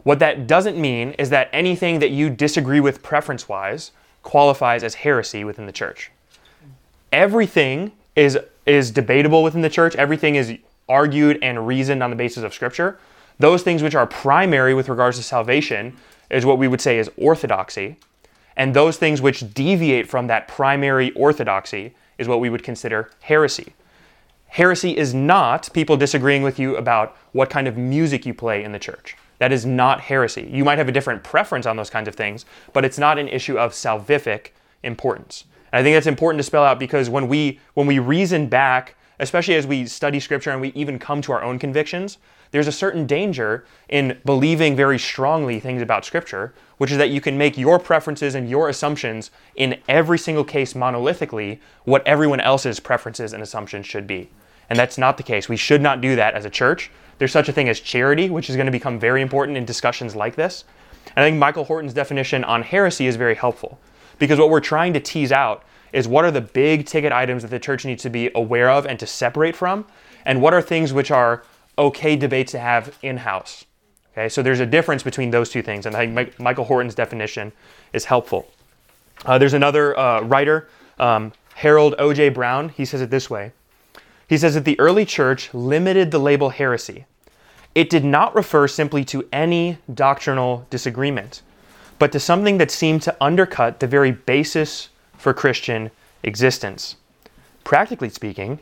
What 0.04 0.18
that 0.20 0.46
doesn't 0.46 0.78
mean 0.78 1.12
is 1.12 1.30
that 1.30 1.48
anything 1.52 1.98
that 1.98 2.10
you 2.10 2.30
disagree 2.30 2.80
with 2.80 3.02
preference 3.02 3.48
wise 3.48 3.90
qualifies 4.22 4.84
as 4.84 4.94
heresy 4.94 5.44
within 5.44 5.66
the 5.66 5.72
church. 5.72 6.10
Everything 7.10 7.92
is, 8.14 8.38
is 8.66 8.90
debatable 8.90 9.42
within 9.42 9.62
the 9.62 9.70
church, 9.70 9.96
everything 9.96 10.36
is 10.36 10.56
argued 10.88 11.38
and 11.42 11.66
reasoned 11.66 12.02
on 12.02 12.10
the 12.10 12.16
basis 12.16 12.42
of 12.44 12.52
Scripture. 12.52 12.98
Those 13.38 13.62
things 13.62 13.82
which 13.82 13.94
are 13.94 14.06
primary 14.06 14.74
with 14.74 14.88
regards 14.88 15.16
to 15.16 15.22
salvation 15.22 15.96
is 16.30 16.44
what 16.44 16.58
we 16.58 16.68
would 16.68 16.80
say 16.80 16.98
is 16.98 17.10
orthodoxy. 17.16 17.96
And 18.56 18.74
those 18.74 18.96
things 18.96 19.20
which 19.20 19.52
deviate 19.54 20.08
from 20.08 20.26
that 20.28 20.46
primary 20.46 21.12
orthodoxy 21.12 21.94
is 22.18 22.28
what 22.28 22.40
we 22.40 22.50
would 22.50 22.62
consider 22.62 23.10
heresy. 23.22 23.72
Heresy 24.48 24.96
is 24.96 25.14
not 25.14 25.72
people 25.72 25.96
disagreeing 25.96 26.42
with 26.42 26.58
you 26.58 26.76
about 26.76 27.16
what 27.32 27.50
kind 27.50 27.66
of 27.66 27.76
music 27.76 28.24
you 28.24 28.34
play 28.34 28.62
in 28.62 28.70
the 28.70 28.78
church. 28.78 29.16
That 29.38 29.52
is 29.52 29.66
not 29.66 30.00
heresy. 30.00 30.48
You 30.50 30.64
might 30.64 30.78
have 30.78 30.88
a 30.88 30.92
different 30.92 31.22
preference 31.24 31.66
on 31.66 31.76
those 31.76 31.90
kinds 31.90 32.08
of 32.08 32.14
things, 32.14 32.44
but 32.72 32.84
it's 32.84 32.98
not 32.98 33.18
an 33.18 33.28
issue 33.28 33.58
of 33.58 33.72
salvific 33.72 34.48
importance. 34.82 35.44
And 35.72 35.80
I 35.80 35.82
think 35.82 35.96
that's 35.96 36.06
important 36.06 36.38
to 36.38 36.44
spell 36.44 36.64
out 36.64 36.78
because 36.78 37.10
when 37.10 37.28
we 37.28 37.60
when 37.74 37.86
we 37.86 37.98
reason 37.98 38.46
back 38.46 38.96
especially 39.20 39.54
as 39.54 39.66
we 39.66 39.86
study 39.86 40.20
scripture 40.20 40.50
and 40.50 40.60
we 40.60 40.68
even 40.70 40.98
come 40.98 41.22
to 41.22 41.32
our 41.32 41.42
own 41.42 41.58
convictions, 41.58 42.18
there's 42.50 42.66
a 42.66 42.72
certain 42.72 43.06
danger 43.06 43.64
in 43.88 44.18
believing 44.24 44.76
very 44.76 44.98
strongly 44.98 45.60
things 45.60 45.82
about 45.82 46.04
scripture, 46.04 46.54
which 46.78 46.90
is 46.90 46.98
that 46.98 47.10
you 47.10 47.20
can 47.20 47.36
make 47.36 47.58
your 47.58 47.78
preferences 47.78 48.34
and 48.34 48.48
your 48.48 48.68
assumptions 48.68 49.30
in 49.56 49.80
every 49.88 50.18
single 50.18 50.44
case 50.44 50.74
monolithically 50.74 51.58
what 51.84 52.06
everyone 52.06 52.40
else's 52.40 52.80
preferences 52.80 53.32
and 53.32 53.42
assumptions 53.42 53.86
should 53.86 54.06
be. 54.06 54.30
And 54.70 54.78
that's 54.78 54.98
not 54.98 55.16
the 55.16 55.22
case. 55.22 55.48
We 55.48 55.56
should 55.56 55.82
not 55.82 56.00
do 56.00 56.16
that 56.16 56.34
as 56.34 56.44
a 56.44 56.50
church. 56.50 56.90
There's 57.18 57.32
such 57.32 57.48
a 57.48 57.52
thing 57.52 57.68
as 57.68 57.80
charity, 57.80 58.30
which 58.30 58.50
is 58.50 58.56
going 58.56 58.66
to 58.66 58.72
become 58.72 58.98
very 58.98 59.22
important 59.22 59.56
in 59.56 59.64
discussions 59.64 60.16
like 60.16 60.36
this. 60.36 60.64
And 61.16 61.24
I 61.24 61.28
think 61.28 61.38
Michael 61.38 61.64
Horton's 61.64 61.94
definition 61.94 62.44
on 62.44 62.62
heresy 62.62 63.06
is 63.06 63.16
very 63.16 63.34
helpful 63.34 63.78
because 64.18 64.38
what 64.38 64.50
we're 64.50 64.60
trying 64.60 64.92
to 64.94 65.00
tease 65.00 65.32
out 65.32 65.64
is 65.92 66.08
what 66.08 66.24
are 66.24 66.30
the 66.30 66.40
big 66.40 66.86
ticket 66.86 67.12
items 67.12 67.42
that 67.42 67.50
the 67.50 67.58
church 67.58 67.84
needs 67.84 68.02
to 68.02 68.10
be 68.10 68.30
aware 68.34 68.68
of 68.70 68.84
and 68.84 68.98
to 68.98 69.06
separate 69.06 69.54
from, 69.54 69.86
and 70.24 70.40
what 70.40 70.52
are 70.52 70.62
things 70.62 70.92
which 70.92 71.10
are 71.10 71.44
okay 71.78 72.16
debates 72.16 72.52
to 72.52 72.58
have 72.58 72.98
in 73.02 73.18
house. 73.18 73.64
Okay, 74.12 74.28
so 74.28 74.42
there's 74.42 74.60
a 74.60 74.66
difference 74.66 75.02
between 75.02 75.30
those 75.30 75.50
two 75.50 75.62
things, 75.62 75.86
and 75.86 75.96
I 75.96 76.06
think 76.06 76.38
Michael 76.38 76.64
Horton's 76.64 76.94
definition 76.94 77.52
is 77.92 78.04
helpful. 78.04 78.50
Uh, 79.24 79.38
there's 79.38 79.54
another 79.54 79.98
uh, 79.98 80.22
writer, 80.22 80.68
um, 80.98 81.32
Harold 81.54 81.94
O.J. 81.98 82.30
Brown. 82.30 82.68
He 82.70 82.84
says 82.84 83.00
it 83.00 83.10
this 83.10 83.30
way 83.30 83.52
He 84.28 84.38
says 84.38 84.54
that 84.54 84.64
the 84.64 84.78
early 84.80 85.04
church 85.04 85.52
limited 85.52 86.10
the 86.10 86.18
label 86.18 86.50
heresy. 86.50 87.04
It 87.74 87.90
did 87.90 88.04
not 88.04 88.34
refer 88.34 88.68
simply 88.68 89.04
to 89.06 89.28
any 89.32 89.78
doctrinal 89.92 90.66
disagreement, 90.70 91.42
but 91.98 92.12
to 92.12 92.20
something 92.20 92.58
that 92.58 92.70
seemed 92.70 93.02
to 93.02 93.16
undercut 93.20 93.80
the 93.80 93.86
very 93.86 94.12
basis 94.12 94.88
for 95.18 95.34
Christian 95.34 95.90
existence. 96.22 96.96
Practically 97.64 98.10
speaking, 98.10 98.58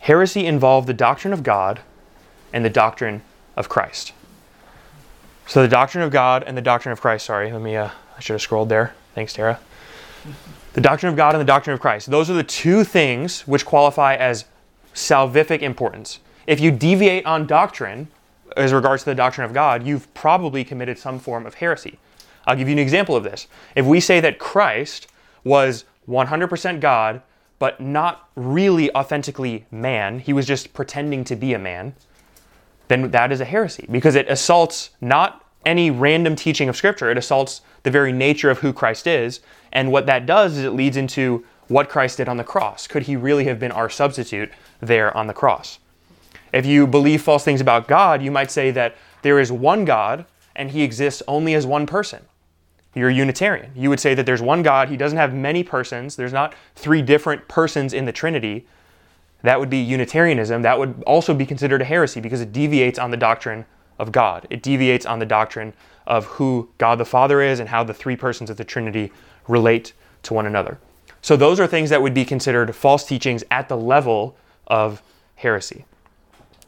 heresy 0.00 0.46
involved 0.46 0.86
the 0.86 0.94
doctrine 0.94 1.32
of 1.32 1.42
God 1.42 1.80
and 2.52 2.64
the 2.64 2.70
doctrine 2.70 3.22
of 3.56 3.68
Christ. 3.68 4.12
So 5.46 5.62
the 5.62 5.68
doctrine 5.68 6.04
of 6.04 6.10
God 6.10 6.44
and 6.46 6.56
the 6.56 6.62
doctrine 6.62 6.92
of 6.92 7.00
Christ, 7.00 7.26
sorry, 7.26 7.52
let 7.52 7.60
me, 7.60 7.76
uh, 7.76 7.90
I 8.16 8.20
should 8.20 8.34
have 8.34 8.42
scrolled 8.42 8.68
there. 8.68 8.94
Thanks, 9.14 9.32
Tara. 9.32 9.58
The 10.74 10.80
doctrine 10.80 11.10
of 11.10 11.16
God 11.16 11.34
and 11.34 11.40
the 11.40 11.44
doctrine 11.44 11.74
of 11.74 11.80
Christ. 11.80 12.10
Those 12.10 12.30
are 12.30 12.34
the 12.34 12.44
two 12.44 12.84
things 12.84 13.46
which 13.46 13.66
qualify 13.66 14.14
as 14.14 14.44
salvific 14.94 15.62
importance. 15.62 16.20
If 16.46 16.60
you 16.60 16.70
deviate 16.70 17.24
on 17.26 17.46
doctrine 17.46 18.08
as 18.56 18.72
regards 18.72 19.04
to 19.04 19.10
the 19.10 19.14
doctrine 19.14 19.44
of 19.44 19.54
God, 19.54 19.86
you've 19.86 20.12
probably 20.14 20.64
committed 20.64 20.98
some 20.98 21.18
form 21.18 21.46
of 21.46 21.54
heresy. 21.54 21.98
I'll 22.46 22.56
give 22.56 22.68
you 22.68 22.72
an 22.72 22.78
example 22.78 23.16
of 23.16 23.24
this. 23.24 23.46
If 23.74 23.86
we 23.86 24.00
say 24.00 24.20
that 24.20 24.38
Christ 24.38 25.06
was 25.44 25.84
100% 26.08 26.80
God, 26.80 27.22
but 27.58 27.80
not 27.80 28.28
really 28.34 28.92
authentically 28.94 29.66
man, 29.70 30.18
he 30.18 30.32
was 30.32 30.46
just 30.46 30.72
pretending 30.74 31.22
to 31.24 31.36
be 31.36 31.54
a 31.54 31.58
man, 31.58 31.94
then 32.88 33.10
that 33.12 33.30
is 33.30 33.40
a 33.40 33.44
heresy 33.44 33.86
because 33.90 34.16
it 34.16 34.28
assaults 34.28 34.90
not 35.00 35.46
any 35.64 35.90
random 35.90 36.34
teaching 36.34 36.68
of 36.68 36.76
Scripture, 36.76 37.10
it 37.10 37.16
assaults 37.16 37.62
the 37.84 37.90
very 37.90 38.12
nature 38.12 38.50
of 38.50 38.58
who 38.58 38.72
Christ 38.72 39.06
is. 39.06 39.40
And 39.72 39.92
what 39.92 40.06
that 40.06 40.26
does 40.26 40.56
is 40.56 40.64
it 40.64 40.70
leads 40.70 40.96
into 40.96 41.44
what 41.72 41.88
Christ 41.88 42.18
did 42.18 42.28
on 42.28 42.36
the 42.36 42.44
cross. 42.44 42.86
Could 42.86 43.04
he 43.04 43.16
really 43.16 43.44
have 43.44 43.58
been 43.58 43.72
our 43.72 43.88
substitute 43.88 44.50
there 44.80 45.16
on 45.16 45.26
the 45.26 45.32
cross? 45.32 45.78
If 46.52 46.66
you 46.66 46.86
believe 46.86 47.22
false 47.22 47.44
things 47.44 47.60
about 47.60 47.88
God, 47.88 48.22
you 48.22 48.30
might 48.30 48.50
say 48.50 48.70
that 48.72 48.96
there 49.22 49.40
is 49.40 49.50
one 49.50 49.84
God 49.84 50.26
and 50.54 50.70
he 50.70 50.82
exists 50.82 51.22
only 51.26 51.54
as 51.54 51.66
one 51.66 51.86
person 51.86 52.24
you're 52.94 53.08
a 53.08 53.14
Unitarian. 53.14 53.72
You 53.74 53.88
would 53.88 54.00
say 54.00 54.14
that 54.14 54.26
there's 54.26 54.42
one 54.42 54.62
God, 54.62 54.88
he 54.88 54.96
doesn't 54.96 55.16
have 55.16 55.32
many 55.32 55.62
persons, 55.62 56.16
there's 56.16 56.32
not 56.32 56.54
three 56.74 57.00
different 57.00 57.48
persons 57.48 57.94
in 57.94 58.04
the 58.04 58.12
Trinity. 58.12 58.66
That 59.42 59.58
would 59.58 59.70
be 59.70 59.78
Unitarianism. 59.78 60.62
That 60.62 60.78
would 60.78 61.02
also 61.04 61.34
be 61.34 61.46
considered 61.46 61.82
a 61.82 61.84
heresy 61.84 62.20
because 62.20 62.40
it 62.40 62.52
deviates 62.52 62.98
on 62.98 63.10
the 63.10 63.16
doctrine 63.16 63.64
of 63.98 64.12
God. 64.12 64.46
It 64.50 64.62
deviates 64.62 65.06
on 65.06 65.18
the 65.18 65.26
doctrine 65.26 65.72
of 66.06 66.26
who 66.26 66.68
God 66.78 66.98
the 66.98 67.04
Father 67.04 67.40
is 67.40 67.58
and 67.58 67.68
how 67.68 67.82
the 67.82 67.94
three 67.94 68.14
persons 68.14 68.50
of 68.50 68.56
the 68.56 68.64
Trinity 68.64 69.10
relate 69.48 69.94
to 70.24 70.34
one 70.34 70.46
another. 70.46 70.78
So, 71.22 71.36
those 71.36 71.58
are 71.60 71.66
things 71.66 71.90
that 71.90 72.02
would 72.02 72.14
be 72.14 72.24
considered 72.24 72.74
false 72.74 73.04
teachings 73.04 73.44
at 73.50 73.68
the 73.68 73.76
level 73.76 74.36
of 74.66 75.02
heresy. 75.36 75.84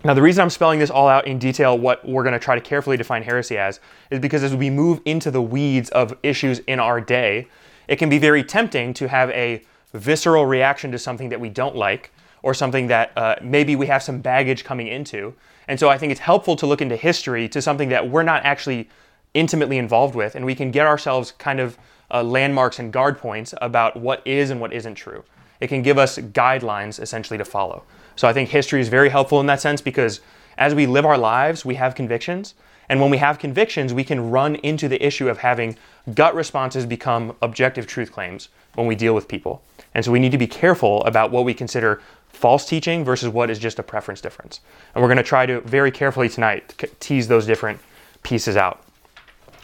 Now, 0.04 0.14
the 0.14 0.22
reason 0.22 0.42
I'm 0.42 0.50
spelling 0.50 0.78
this 0.78 0.90
all 0.90 1.08
out 1.08 1.26
in 1.26 1.38
detail, 1.38 1.78
what 1.78 2.06
we're 2.06 2.22
going 2.22 2.34
to 2.34 2.38
try 2.38 2.54
to 2.54 2.60
carefully 2.60 2.96
define 2.96 3.22
heresy 3.22 3.56
as, 3.56 3.80
is 4.10 4.20
because 4.20 4.44
as 4.44 4.54
we 4.54 4.70
move 4.70 5.00
into 5.04 5.30
the 5.30 5.40
weeds 5.42 5.88
of 5.90 6.16
issues 6.22 6.58
in 6.60 6.78
our 6.78 7.00
day, 7.00 7.48
it 7.88 7.96
can 7.96 8.08
be 8.08 8.18
very 8.18 8.44
tempting 8.44 8.94
to 8.94 9.08
have 9.08 9.30
a 9.30 9.62
visceral 9.94 10.44
reaction 10.44 10.92
to 10.92 10.98
something 10.98 11.30
that 11.30 11.40
we 11.40 11.48
don't 11.48 11.74
like 11.74 12.12
or 12.42 12.52
something 12.52 12.88
that 12.88 13.16
uh, 13.16 13.36
maybe 13.42 13.74
we 13.74 13.86
have 13.86 14.02
some 14.02 14.20
baggage 14.20 14.62
coming 14.62 14.86
into. 14.86 15.34
And 15.66 15.80
so 15.80 15.88
I 15.88 15.96
think 15.96 16.12
it's 16.12 16.20
helpful 16.20 16.56
to 16.56 16.66
look 16.66 16.82
into 16.82 16.96
history 16.96 17.48
to 17.48 17.62
something 17.62 17.88
that 17.88 18.10
we're 18.10 18.22
not 18.22 18.44
actually 18.44 18.90
intimately 19.32 19.78
involved 19.78 20.14
with, 20.14 20.34
and 20.34 20.44
we 20.44 20.54
can 20.54 20.70
get 20.70 20.86
ourselves 20.86 21.32
kind 21.32 21.58
of 21.58 21.78
uh, 22.10 22.22
landmarks 22.22 22.78
and 22.78 22.92
guard 22.92 23.18
points 23.18 23.54
about 23.60 23.96
what 23.96 24.22
is 24.26 24.50
and 24.50 24.60
what 24.60 24.72
isn't 24.72 24.94
true. 24.94 25.24
It 25.60 25.68
can 25.68 25.82
give 25.82 25.98
us 25.98 26.18
guidelines 26.18 27.00
essentially 27.00 27.38
to 27.38 27.44
follow. 27.44 27.84
So 28.16 28.28
I 28.28 28.32
think 28.32 28.50
history 28.50 28.80
is 28.80 28.88
very 28.88 29.08
helpful 29.08 29.40
in 29.40 29.46
that 29.46 29.60
sense 29.60 29.80
because 29.80 30.20
as 30.58 30.74
we 30.74 30.86
live 30.86 31.04
our 31.04 31.18
lives, 31.18 31.64
we 31.64 31.74
have 31.76 31.94
convictions. 31.94 32.54
And 32.88 33.00
when 33.00 33.10
we 33.10 33.16
have 33.16 33.38
convictions, 33.38 33.94
we 33.94 34.04
can 34.04 34.30
run 34.30 34.56
into 34.56 34.88
the 34.88 35.04
issue 35.04 35.28
of 35.28 35.38
having 35.38 35.76
gut 36.12 36.34
responses 36.34 36.84
become 36.86 37.34
objective 37.40 37.86
truth 37.86 38.12
claims 38.12 38.50
when 38.74 38.86
we 38.86 38.94
deal 38.94 39.14
with 39.14 39.26
people. 39.26 39.62
And 39.94 40.04
so 40.04 40.12
we 40.12 40.18
need 40.18 40.32
to 40.32 40.38
be 40.38 40.46
careful 40.46 41.02
about 41.04 41.30
what 41.30 41.44
we 41.44 41.54
consider 41.54 42.02
false 42.28 42.66
teaching 42.66 43.04
versus 43.04 43.28
what 43.28 43.48
is 43.48 43.58
just 43.58 43.78
a 43.78 43.82
preference 43.82 44.20
difference. 44.20 44.60
And 44.94 45.02
we're 45.02 45.08
going 45.08 45.16
to 45.16 45.22
try 45.22 45.46
to 45.46 45.60
very 45.62 45.90
carefully 45.90 46.28
tonight 46.28 46.74
tease 47.00 47.28
those 47.28 47.46
different 47.46 47.80
pieces 48.22 48.56
out. 48.56 48.84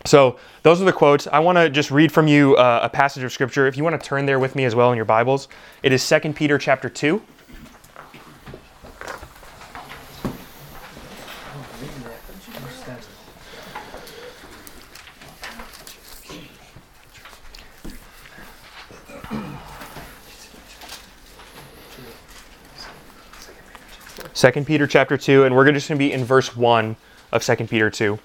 So 0.06 0.38
those 0.62 0.80
are 0.80 0.84
the 0.84 0.92
quotes. 0.92 1.26
I 1.26 1.40
want 1.40 1.58
to 1.58 1.68
just 1.68 1.90
read 1.90 2.10
from 2.10 2.26
you 2.26 2.56
uh, 2.56 2.80
a 2.82 2.88
passage 2.88 3.22
of 3.22 3.32
scripture. 3.32 3.66
If 3.66 3.76
you 3.76 3.84
want 3.84 4.00
to 4.00 4.06
turn 4.06 4.26
there 4.26 4.38
with 4.38 4.56
me 4.56 4.64
as 4.64 4.74
well 4.74 4.90
in 4.90 4.96
your 4.96 5.04
Bibles, 5.04 5.48
it 5.82 5.92
is 5.92 6.08
2 6.08 6.32
Peter 6.32 6.58
chapter 6.58 6.88
2. 6.88 7.22
Second 24.32 24.66
Peter 24.66 24.86
chapter 24.86 25.18
2, 25.18 25.44
and 25.44 25.54
we're 25.54 25.70
just 25.70 25.86
going 25.86 25.98
to 25.98 26.02
be 26.02 26.10
in 26.10 26.24
verse 26.24 26.56
1 26.56 26.96
of 27.30 27.42
Second 27.42 27.68
Peter 27.68 27.90
2. 27.90 28.18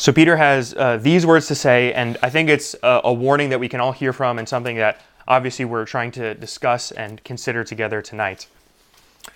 So 0.00 0.12
Peter 0.12 0.36
has 0.36 0.74
uh, 0.74 0.96
these 0.98 1.26
words 1.26 1.48
to 1.48 1.56
say, 1.56 1.92
and 1.92 2.16
I 2.22 2.30
think 2.30 2.48
it's 2.48 2.76
a, 2.84 3.00
a, 3.02 3.12
warning 3.12 3.50
that 3.50 3.58
we 3.58 3.68
can 3.68 3.80
all 3.80 3.90
hear 3.90 4.12
from, 4.12 4.38
and 4.38 4.48
something 4.48 4.76
that 4.76 5.00
obviously 5.26 5.64
we're 5.64 5.84
trying 5.86 6.12
to 6.12 6.34
discuss 6.34 6.92
and 6.92 7.22
consider 7.24 7.64
together 7.64 8.00
tonight. 8.00 8.46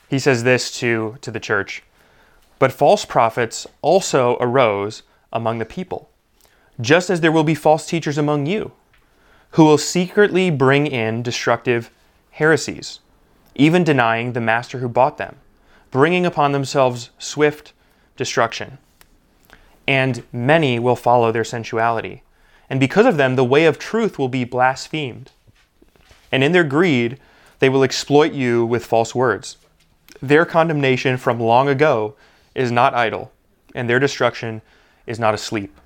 He 0.08 0.20
says 0.20 0.44
this 0.44 0.70
to, 0.78 1.18
to 1.20 1.32
the 1.32 1.40
church 1.40 1.82
But 2.60 2.70
false 2.70 3.04
prophets 3.04 3.66
also 3.82 4.36
arose 4.38 5.02
among 5.32 5.58
the 5.58 5.64
people, 5.64 6.08
just 6.80 7.10
as 7.10 7.22
there 7.22 7.32
will 7.32 7.42
be 7.42 7.56
false 7.56 7.84
teachers 7.84 8.16
among 8.16 8.46
you, 8.46 8.70
who 9.50 9.64
will 9.64 9.78
secretly 9.78 10.48
bring 10.48 10.86
in 10.86 11.24
destructive 11.24 11.90
heresies, 12.30 13.00
even 13.56 13.82
denying 13.82 14.32
the 14.32 14.40
master 14.40 14.78
who 14.78 14.88
bought 14.88 15.18
them, 15.18 15.38
bringing 15.90 16.24
upon 16.24 16.52
themselves 16.52 17.10
swift 17.18 17.72
destruction 18.16 18.78
and 19.86 20.22
many 20.32 20.78
will 20.78 20.96
follow 20.96 21.32
their 21.32 21.44
sensuality. 21.44 22.22
And 22.70 22.80
because 22.80 23.06
of 23.06 23.16
them, 23.16 23.36
the 23.36 23.44
way 23.44 23.66
of 23.66 23.78
truth 23.78 24.18
will 24.18 24.28
be 24.28 24.44
blasphemed. 24.44 25.30
And 26.30 26.42
in 26.42 26.52
their 26.52 26.64
greed, 26.64 27.18
they 27.58 27.68
will 27.68 27.82
exploit 27.82 28.32
you 28.32 28.64
with 28.64 28.86
false 28.86 29.14
words. 29.14 29.58
Their 30.20 30.44
condemnation 30.44 31.16
from 31.16 31.40
long 31.40 31.68
ago 31.68 32.14
is 32.54 32.70
not 32.70 32.94
idle, 32.94 33.32
and 33.74 33.88
their 33.88 33.98
destruction 33.98 34.62
is 35.06 35.18
not 35.18 35.34
asleep. 35.34 35.76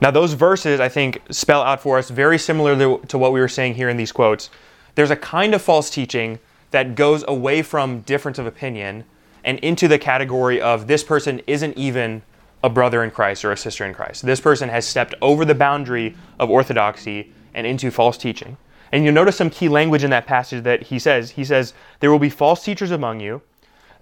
Now, 0.00 0.10
those 0.10 0.34
verses, 0.34 0.80
I 0.80 0.88
think, 0.88 1.22
spell 1.30 1.62
out 1.62 1.80
for 1.80 1.98
us 1.98 2.10
very 2.10 2.38
similar 2.38 2.98
to 2.98 3.18
what 3.18 3.32
we 3.32 3.40
were 3.40 3.48
saying 3.48 3.74
here 3.74 3.88
in 3.88 3.96
these 3.96 4.12
quotes. 4.12 4.50
There's 4.96 5.10
a 5.10 5.16
kind 5.16 5.54
of 5.54 5.62
false 5.62 5.88
teaching 5.88 6.40
that 6.72 6.94
goes 6.94 7.24
away 7.26 7.62
from 7.62 8.00
difference 8.00 8.38
of 8.38 8.46
opinion 8.46 9.04
and 9.44 9.58
into 9.60 9.86
the 9.86 9.98
category 9.98 10.60
of 10.60 10.86
this 10.86 11.04
person 11.04 11.40
isn't 11.46 11.76
even 11.76 12.22
a 12.62 12.70
brother 12.70 13.04
in 13.04 13.10
Christ 13.10 13.44
or 13.44 13.52
a 13.52 13.56
sister 13.56 13.84
in 13.84 13.92
Christ. 13.92 14.24
This 14.24 14.40
person 14.40 14.70
has 14.70 14.86
stepped 14.86 15.14
over 15.20 15.44
the 15.44 15.54
boundary 15.54 16.16
of 16.40 16.50
orthodoxy 16.50 17.30
and 17.52 17.66
into 17.66 17.90
false 17.90 18.16
teaching. 18.16 18.56
And 18.90 19.04
you'll 19.04 19.12
notice 19.12 19.36
some 19.36 19.50
key 19.50 19.68
language 19.68 20.02
in 20.02 20.10
that 20.10 20.26
passage 20.26 20.64
that 20.64 20.84
he 20.84 20.98
says. 20.98 21.30
He 21.30 21.44
says, 21.44 21.74
There 22.00 22.10
will 22.10 22.18
be 22.18 22.30
false 22.30 22.64
teachers 22.64 22.90
among 22.90 23.20
you. 23.20 23.42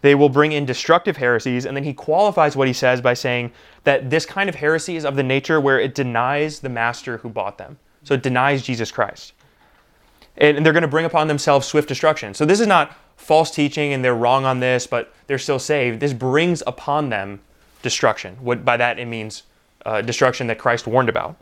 They 0.01 0.15
will 0.15 0.29
bring 0.29 0.53
in 0.53 0.65
destructive 0.65 1.17
heresies. 1.17 1.65
And 1.65 1.77
then 1.77 1.85
he 1.85 1.95
qualifies 1.95 2.57
what 2.57 2.69
he 2.69 2.75
says 2.75 3.01
by 3.01 3.15
saying 3.15 3.53
that 3.85 4.11
this 4.11 4.27
kind 4.27 4.49
of 4.49 4.55
heresy 4.55 4.97
is 4.97 5.05
of 5.05 5.17
the 5.17 5.23
nature 5.23 5.61
where 5.61 5.81
it 5.81 5.95
denies 5.95 6.61
the 6.61 6.69
master 6.69 7.19
who 7.19 7.29
bought 7.29 7.59
them. 7.59 7.79
So 8.05 8.15
it 8.15 8.23
denies 8.23 8.63
Jesus 8.63 8.93
Christ. 8.93 9.33
And 10.37 10.65
they're 10.65 10.73
going 10.73 10.83
to 10.83 10.89
bring 10.89 11.05
upon 11.05 11.27
themselves 11.27 11.67
swift 11.67 11.89
destruction. 11.89 12.35
So 12.35 12.45
this 12.45 12.61
is 12.61 12.67
not 12.67 12.97
false 13.17 13.51
teaching 13.51 13.93
and 13.93 14.05
they're 14.05 14.15
wrong 14.15 14.45
on 14.45 14.61
this, 14.61 14.87
but 14.87 15.13
they're 15.27 15.39
still 15.39 15.59
saved. 15.59 16.01
This 16.01 16.13
brings 16.13 16.63
upon 16.67 17.09
them 17.09 17.41
destruction. 17.83 18.37
What 18.41 18.65
by 18.65 18.77
that 18.77 18.99
it 18.99 19.07
means 19.07 19.43
uh, 19.85 20.03
destruction 20.03 20.47
that 20.47 20.59
Christ 20.59 20.87
warned 20.87 21.09
about. 21.09 21.37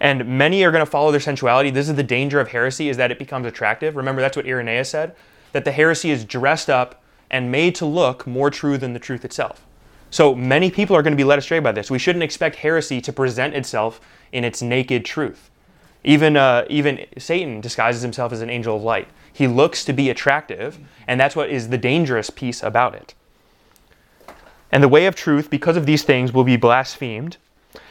And 0.00 0.38
many 0.38 0.64
are 0.64 0.70
going 0.70 0.84
to 0.84 0.90
follow 0.90 1.10
their 1.10 1.20
sensuality. 1.20 1.70
This 1.70 1.88
is 1.88 1.96
the 1.96 2.02
danger 2.02 2.40
of 2.40 2.48
heresy: 2.48 2.88
is 2.88 2.96
that 2.96 3.10
it 3.10 3.18
becomes 3.18 3.46
attractive. 3.46 3.96
Remember, 3.96 4.22
that's 4.22 4.36
what 4.36 4.46
Irenaeus 4.46 4.88
said, 4.88 5.14
that 5.52 5.64
the 5.64 5.72
heresy 5.72 6.10
is 6.10 6.24
dressed 6.24 6.70
up 6.70 7.02
and 7.30 7.52
made 7.52 7.74
to 7.76 7.86
look 7.86 8.26
more 8.26 8.50
true 8.50 8.78
than 8.78 8.92
the 8.92 8.98
truth 8.98 9.24
itself. 9.24 9.66
So 10.10 10.34
many 10.34 10.70
people 10.70 10.96
are 10.96 11.02
going 11.02 11.12
to 11.12 11.16
be 11.16 11.24
led 11.24 11.38
astray 11.38 11.60
by 11.60 11.72
this. 11.72 11.90
We 11.90 11.98
shouldn't 11.98 12.24
expect 12.24 12.56
heresy 12.56 13.00
to 13.02 13.12
present 13.12 13.54
itself 13.54 14.00
in 14.32 14.42
its 14.42 14.62
naked 14.62 15.04
truth. 15.04 15.49
Even 16.02 16.36
uh, 16.36 16.64
even 16.70 17.06
Satan 17.18 17.60
disguises 17.60 18.02
himself 18.02 18.32
as 18.32 18.40
an 18.40 18.50
angel 18.50 18.76
of 18.76 18.82
light. 18.82 19.08
He 19.32 19.46
looks 19.46 19.84
to 19.84 19.92
be 19.92 20.10
attractive, 20.10 20.78
and 21.06 21.20
that's 21.20 21.36
what 21.36 21.50
is 21.50 21.68
the 21.68 21.78
dangerous 21.78 22.30
piece 22.30 22.62
about 22.62 22.94
it. 22.94 23.14
And 24.72 24.82
the 24.82 24.88
way 24.88 25.06
of 25.06 25.14
truth, 25.14 25.50
because 25.50 25.76
of 25.76 25.86
these 25.86 26.02
things, 26.02 26.32
will 26.32 26.44
be 26.44 26.56
blasphemed, 26.56 27.36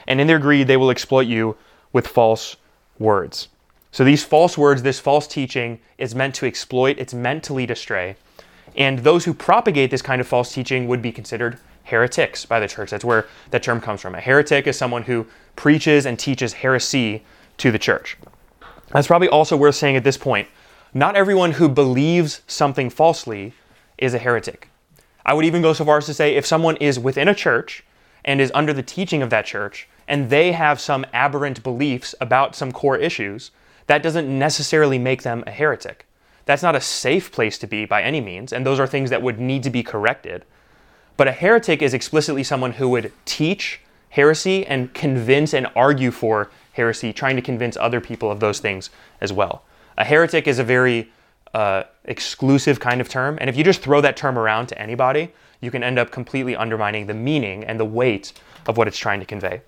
and 0.07 0.19
in 0.19 0.27
their 0.27 0.39
greed 0.39 0.67
they 0.67 0.77
will 0.77 0.89
exploit 0.89 1.27
you 1.27 1.55
with 1.93 2.07
false 2.07 2.55
words. 2.97 3.47
So 3.91 4.03
these 4.03 4.23
false 4.23 4.57
words, 4.57 4.83
this 4.83 4.99
false 4.99 5.27
teaching 5.27 5.79
is 5.97 6.13
meant 6.13 6.35
to 6.35 6.45
exploit, 6.45 6.99
it's 6.99 7.13
meant 7.13 7.43
to 7.45 7.53
lead 7.53 7.71
astray. 7.71 8.15
And 8.75 8.99
those 8.99 9.25
who 9.25 9.33
propagate 9.33 9.89
this 9.91 10.01
kind 10.01 10.21
of 10.21 10.27
false 10.27 10.53
teaching 10.53 10.87
would 10.87 11.01
be 11.01 11.11
considered 11.11 11.57
heretics 11.83 12.45
by 12.45 12.59
the 12.59 12.67
church. 12.67 12.91
That's 12.91 13.03
where 13.03 13.25
that 13.49 13.63
term 13.63 13.81
comes 13.81 14.01
from. 14.01 14.13
A 14.13 14.21
heretic 14.21 14.67
is 14.67 14.77
someone 14.77 15.03
who 15.03 15.25
preaches 15.55 16.05
and 16.05 16.19
teaches 16.19 16.53
heresy 16.53 17.23
to 17.59 17.71
the 17.71 17.79
church. 17.79 18.17
That's 18.91 19.07
probably 19.07 19.29
also 19.29 19.55
worth 19.55 19.75
saying 19.75 19.95
at 19.95 20.03
this 20.03 20.17
point. 20.17 20.47
Not 20.93 21.15
everyone 21.15 21.51
who 21.51 21.69
believes 21.69 22.41
something 22.47 22.89
falsely 22.89 23.53
is 23.97 24.13
a 24.13 24.19
heretic. 24.19 24.69
I 25.25 25.33
would 25.33 25.45
even 25.45 25.61
go 25.61 25.73
so 25.73 25.85
far 25.85 25.99
as 25.99 26.07
to 26.07 26.13
say 26.13 26.35
if 26.35 26.45
someone 26.45 26.77
is 26.77 26.97
within 26.97 27.27
a 27.27 27.35
church 27.35 27.83
and 28.25 28.41
is 28.41 28.51
under 28.55 28.73
the 28.73 28.81
teaching 28.81 29.21
of 29.21 29.29
that 29.29 29.45
church 29.45 29.87
and 30.07 30.29
they 30.29 30.53
have 30.53 30.79
some 30.79 31.05
aberrant 31.13 31.61
beliefs 31.61 32.15
about 32.19 32.55
some 32.55 32.71
core 32.71 32.97
issues, 32.97 33.51
that 33.85 34.01
doesn't 34.01 34.27
necessarily 34.27 34.97
make 34.97 35.21
them 35.21 35.43
a 35.45 35.51
heretic. 35.51 36.07
That's 36.45 36.63
not 36.63 36.75
a 36.75 36.81
safe 36.81 37.31
place 37.31 37.59
to 37.59 37.67
be 37.67 37.85
by 37.85 38.01
any 38.01 38.21
means, 38.21 38.51
and 38.51 38.65
those 38.65 38.79
are 38.79 38.87
things 38.87 39.11
that 39.11 39.21
would 39.21 39.39
need 39.39 39.61
to 39.63 39.69
be 39.69 39.83
corrected. 39.83 40.45
But 41.15 41.27
a 41.27 41.31
heretic 41.31 41.83
is 41.83 41.93
explicitly 41.93 42.43
someone 42.43 42.71
who 42.71 42.89
would 42.89 43.11
teach 43.25 43.81
heresy 44.09 44.65
and 44.65 44.91
convince 44.95 45.53
and 45.53 45.67
argue 45.75 46.09
for 46.09 46.49
heresy, 46.79 47.11
trying 47.11 47.35
to 47.35 47.41
convince 47.41 47.75
other 47.77 47.99
people 47.99 48.31
of 48.31 48.39
those 48.39 48.59
things 48.59 48.89
as 49.19 49.33
well. 49.33 49.63
A 49.97 50.05
heretic 50.05 50.47
is 50.47 50.59
a 50.59 50.63
very 50.63 51.11
uh, 51.53 51.83
exclusive 52.05 52.79
kind 52.79 53.01
of 53.01 53.09
term. 53.09 53.37
And 53.41 53.49
if 53.49 53.57
you 53.57 53.65
just 53.65 53.81
throw 53.81 53.99
that 54.01 54.15
term 54.15 54.37
around 54.37 54.67
to 54.67 54.81
anybody, 54.81 55.33
you 55.59 55.71
can 55.71 55.83
end 55.83 55.99
up 55.99 56.09
completely 56.09 56.55
undermining 56.55 57.07
the 57.07 57.13
meaning 57.13 57.65
and 57.65 57.77
the 57.77 57.89
weight 57.99 58.31
of 58.65 58.77
what 58.77 58.87
it's 58.87 58.97
trying 58.97 59.19
to 59.19 59.25
convey. 59.25 59.61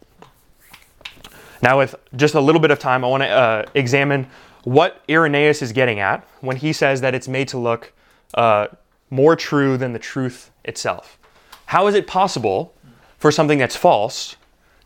Now, 1.62 1.80
with 1.80 1.96
just 2.16 2.34
a 2.34 2.40
little 2.40 2.62
bit 2.62 2.72
of 2.72 2.80
time, 2.80 3.04
I 3.04 3.08
want 3.08 3.24
to 3.24 3.30
uh, 3.30 3.66
examine 3.76 4.28
what 4.64 5.04
Irenaeus 5.10 5.62
is 5.62 5.74
getting 5.74 6.00
at 6.00 6.26
when 6.40 6.58
he 6.58 6.72
says 6.72 7.02
that 7.02 7.14
it's 7.14 7.28
made 7.28 7.48
to 7.50 7.58
look 7.58 7.92
uh, 8.36 8.68
more 9.10 9.36
true 9.36 9.78
than 9.78 9.92
the 9.92 10.00
truth 10.00 10.50
itself. 10.64 11.20
How 11.66 11.88
is 11.88 11.96
it 11.96 12.08
possible 12.08 12.74
for 13.18 13.32
something 13.32 13.60
that's 13.60 13.76
false 13.76 14.38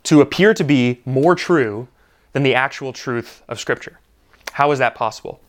to 0.02 0.20
appear 0.20 0.54
to 0.54 0.64
be 0.64 1.00
more 1.04 1.34
true 1.34 1.88
than 2.36 2.42
the 2.42 2.54
actual 2.54 2.92
truth 2.92 3.42
of 3.48 3.58
Scripture? 3.58 3.98
How 4.52 4.70
is 4.70 4.78
that 4.78 4.94
possible? 4.94 5.40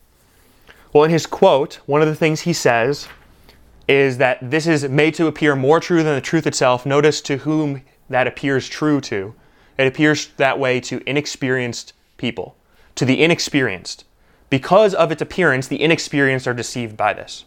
Well, 0.94 1.04
in 1.04 1.10
his 1.10 1.26
quote, 1.26 1.80
one 1.84 2.00
of 2.00 2.08
the 2.08 2.14
things 2.14 2.40
he 2.40 2.54
says 2.54 3.08
is 3.86 4.16
that 4.16 4.38
this 4.40 4.66
is 4.66 4.88
made 4.88 5.12
to 5.16 5.26
appear 5.26 5.54
more 5.54 5.80
true 5.80 6.02
than 6.02 6.14
the 6.14 6.22
truth 6.22 6.46
itself. 6.46 6.86
Notice 6.86 7.20
to 7.20 7.36
whom 7.36 7.82
that 8.08 8.26
appears 8.26 8.66
true 8.70 9.02
to. 9.02 9.34
It 9.76 9.86
appears 9.86 10.28
that 10.38 10.58
way 10.58 10.80
to 10.80 11.02
inexperienced 11.06 11.92
people, 12.16 12.56
to 12.94 13.04
the 13.04 13.22
inexperienced. 13.22 14.06
Because 14.48 14.94
of 14.94 15.12
its 15.12 15.20
appearance, 15.20 15.68
the 15.68 15.82
inexperienced 15.82 16.48
are 16.48 16.54
deceived 16.54 16.96
by 16.96 17.12
this. 17.12 17.44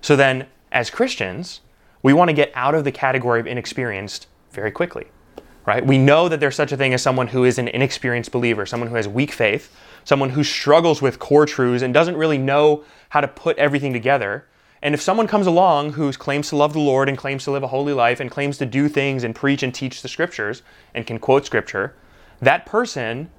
So 0.00 0.14
then, 0.14 0.46
as 0.70 0.90
Christians, 0.90 1.60
we 2.04 2.12
want 2.12 2.28
to 2.28 2.34
get 2.34 2.52
out 2.54 2.76
of 2.76 2.84
the 2.84 2.92
category 2.92 3.40
of 3.40 3.48
inexperienced 3.48 4.28
very 4.52 4.70
quickly. 4.70 5.08
Right? 5.66 5.84
We 5.84 5.98
know 5.98 6.28
that 6.28 6.40
there's 6.40 6.56
such 6.56 6.72
a 6.72 6.76
thing 6.76 6.94
as 6.94 7.02
someone 7.02 7.28
who 7.28 7.44
is 7.44 7.58
an 7.58 7.68
inexperienced 7.68 8.32
believer, 8.32 8.64
someone 8.64 8.88
who 8.88 8.96
has 8.96 9.06
weak 9.06 9.30
faith, 9.30 9.74
someone 10.04 10.30
who 10.30 10.42
struggles 10.42 11.02
with 11.02 11.18
core 11.18 11.46
truths 11.46 11.82
and 11.82 11.92
doesn't 11.92 12.16
really 12.16 12.38
know 12.38 12.82
how 13.10 13.20
to 13.20 13.28
put 13.28 13.58
everything 13.58 13.92
together. 13.92 14.46
And 14.82 14.94
if 14.94 15.02
someone 15.02 15.26
comes 15.26 15.46
along 15.46 15.92
who 15.92 16.10
claims 16.12 16.48
to 16.48 16.56
love 16.56 16.72
the 16.72 16.80
Lord 16.80 17.08
and 17.08 17.18
claims 17.18 17.44
to 17.44 17.50
live 17.50 17.62
a 17.62 17.68
holy 17.68 17.92
life 17.92 18.20
and 18.20 18.30
claims 18.30 18.56
to 18.58 18.66
do 18.66 18.88
things 18.88 19.22
and 19.22 19.34
preach 19.34 19.62
and 19.62 19.74
teach 19.74 20.00
the 20.00 20.08
scriptures 20.08 20.62
and 20.94 21.06
can 21.06 21.18
quote 21.18 21.44
scripture, 21.44 21.94
that 22.40 22.64
person 22.64 23.30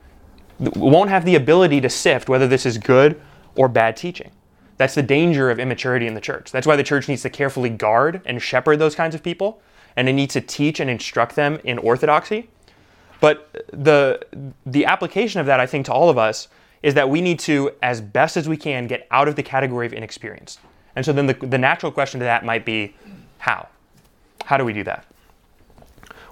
won't 0.60 1.10
have 1.10 1.26
the 1.26 1.36
ability 1.36 1.82
to 1.82 1.90
sift 1.90 2.30
whether 2.30 2.48
this 2.48 2.68
is 2.68 2.78
good 2.78 3.20
or 3.56 3.68
bad 3.68 3.98
teaching. 3.98 4.32
That's 4.78 4.96
the 4.96 5.04
danger 5.04 5.50
of 5.50 5.60
immaturity 5.60 6.06
in 6.06 6.14
the 6.14 6.22
church. 6.22 6.52
That's 6.52 6.68
why 6.68 6.76
the 6.76 6.84
church 6.84 7.08
needs 7.08 7.24
to 7.24 7.30
carefully 7.30 7.70
guard 7.70 8.22
and 8.26 8.42
shepherd 8.42 8.78
those 8.78 8.96
kinds 8.96 9.16
of 9.16 9.24
people, 9.24 9.62
and 9.96 10.10
it 10.10 10.14
needs 10.14 10.34
to 10.34 10.42
teach 10.42 10.80
and 10.80 10.90
instruct 10.90 11.36
them 11.36 11.60
in 11.64 11.78
orthodoxy. 11.78 12.50
But 13.20 13.66
the 13.72 14.20
the 14.66 14.86
application 14.86 15.40
of 15.40 15.46
that, 15.46 15.60
I 15.60 15.68
think, 15.68 15.86
to 15.86 15.94
all 15.94 16.10
of 16.10 16.18
us 16.18 16.48
is 16.82 16.96
that 16.96 17.10
we 17.10 17.22
need 17.22 17.40
to, 17.40 17.72
as 17.84 18.02
best 18.02 18.38
as 18.38 18.50
we 18.50 18.58
can, 18.58 18.88
get 18.88 19.08
out 19.12 19.28
of 19.28 19.36
the 19.36 19.44
category 19.44 19.86
of 19.86 19.94
inexperienced. 19.94 20.60
And 20.96 21.06
so 21.06 21.14
then 21.14 21.28
the, 21.28 21.34
the 21.34 21.58
natural 21.58 21.92
question 21.92 22.20
to 22.20 22.24
that 22.24 22.44
might 22.44 22.66
be, 22.66 22.96
how? 23.38 23.68
How 24.46 24.58
do 24.58 24.66
we 24.66 24.74
do 24.74 24.84
that? 24.86 25.06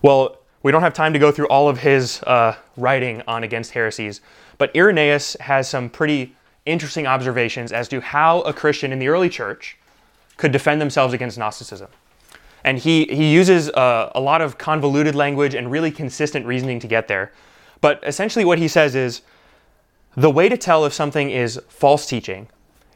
Well, 0.01 0.37
we 0.63 0.71
don't 0.71 0.81
have 0.81 0.93
time 0.93 1.13
to 1.13 1.19
go 1.19 1.31
through 1.31 1.47
all 1.47 1.69
of 1.69 1.77
his 1.77 2.21
uh, 2.23 2.55
writing 2.75 3.21
on 3.27 3.43
against 3.43 3.71
heresies, 3.71 4.21
but 4.57 4.75
Irenaeus 4.75 5.37
has 5.39 5.69
some 5.69 5.89
pretty 5.89 6.35
interesting 6.65 7.07
observations 7.07 7.71
as 7.71 7.87
to 7.89 8.01
how 8.01 8.41
a 8.41 8.53
Christian 8.53 8.91
in 8.91 8.99
the 8.99 9.07
early 9.07 9.29
church 9.29 9.77
could 10.37 10.51
defend 10.51 10.81
themselves 10.81 11.13
against 11.13 11.37
Gnosticism. 11.37 11.89
And 12.63 12.77
he, 12.77 13.05
he 13.05 13.31
uses 13.31 13.69
uh, 13.69 14.11
a 14.13 14.19
lot 14.19 14.41
of 14.41 14.57
convoluted 14.57 15.15
language 15.15 15.55
and 15.55 15.71
really 15.71 15.91
consistent 15.91 16.45
reasoning 16.45 16.79
to 16.79 16.87
get 16.87 17.07
there. 17.07 17.31
But 17.81 18.03
essentially, 18.05 18.43
what 18.43 18.59
he 18.59 18.67
says 18.67 18.95
is 18.95 19.21
the 20.15 20.29
way 20.29 20.49
to 20.49 20.57
tell 20.57 20.85
if 20.85 20.93
something 20.93 21.29
is 21.29 21.59
false 21.69 22.05
teaching 22.05 22.47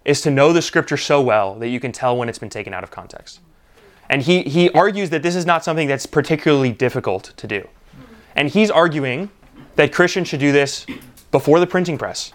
is 0.03 0.21
to 0.21 0.31
know 0.31 0.51
the 0.51 0.61
scripture 0.61 0.97
so 0.97 1.21
well 1.21 1.55
that 1.55 1.69
you 1.69 1.79
can 1.79 1.91
tell 1.91 2.17
when 2.17 2.27
it's 2.27 2.39
been 2.39 2.49
taken 2.49 2.73
out 2.73 2.83
of 2.83 2.91
context. 2.91 3.39
And 4.09 4.21
he, 4.21 4.43
he 4.43 4.69
argues 4.71 5.09
that 5.11 5.23
this 5.23 5.35
is 5.35 5.45
not 5.45 5.63
something 5.63 5.87
that's 5.87 6.05
particularly 6.05 6.71
difficult 6.71 7.33
to 7.37 7.47
do. 7.47 7.67
And 8.35 8.49
he's 8.49 8.69
arguing 8.69 9.29
that 9.75 9.93
Christians 9.93 10.27
should 10.27 10.39
do 10.39 10.51
this 10.51 10.85
before 11.31 11.59
the 11.59 11.67
printing 11.67 11.97
press. 11.97 12.33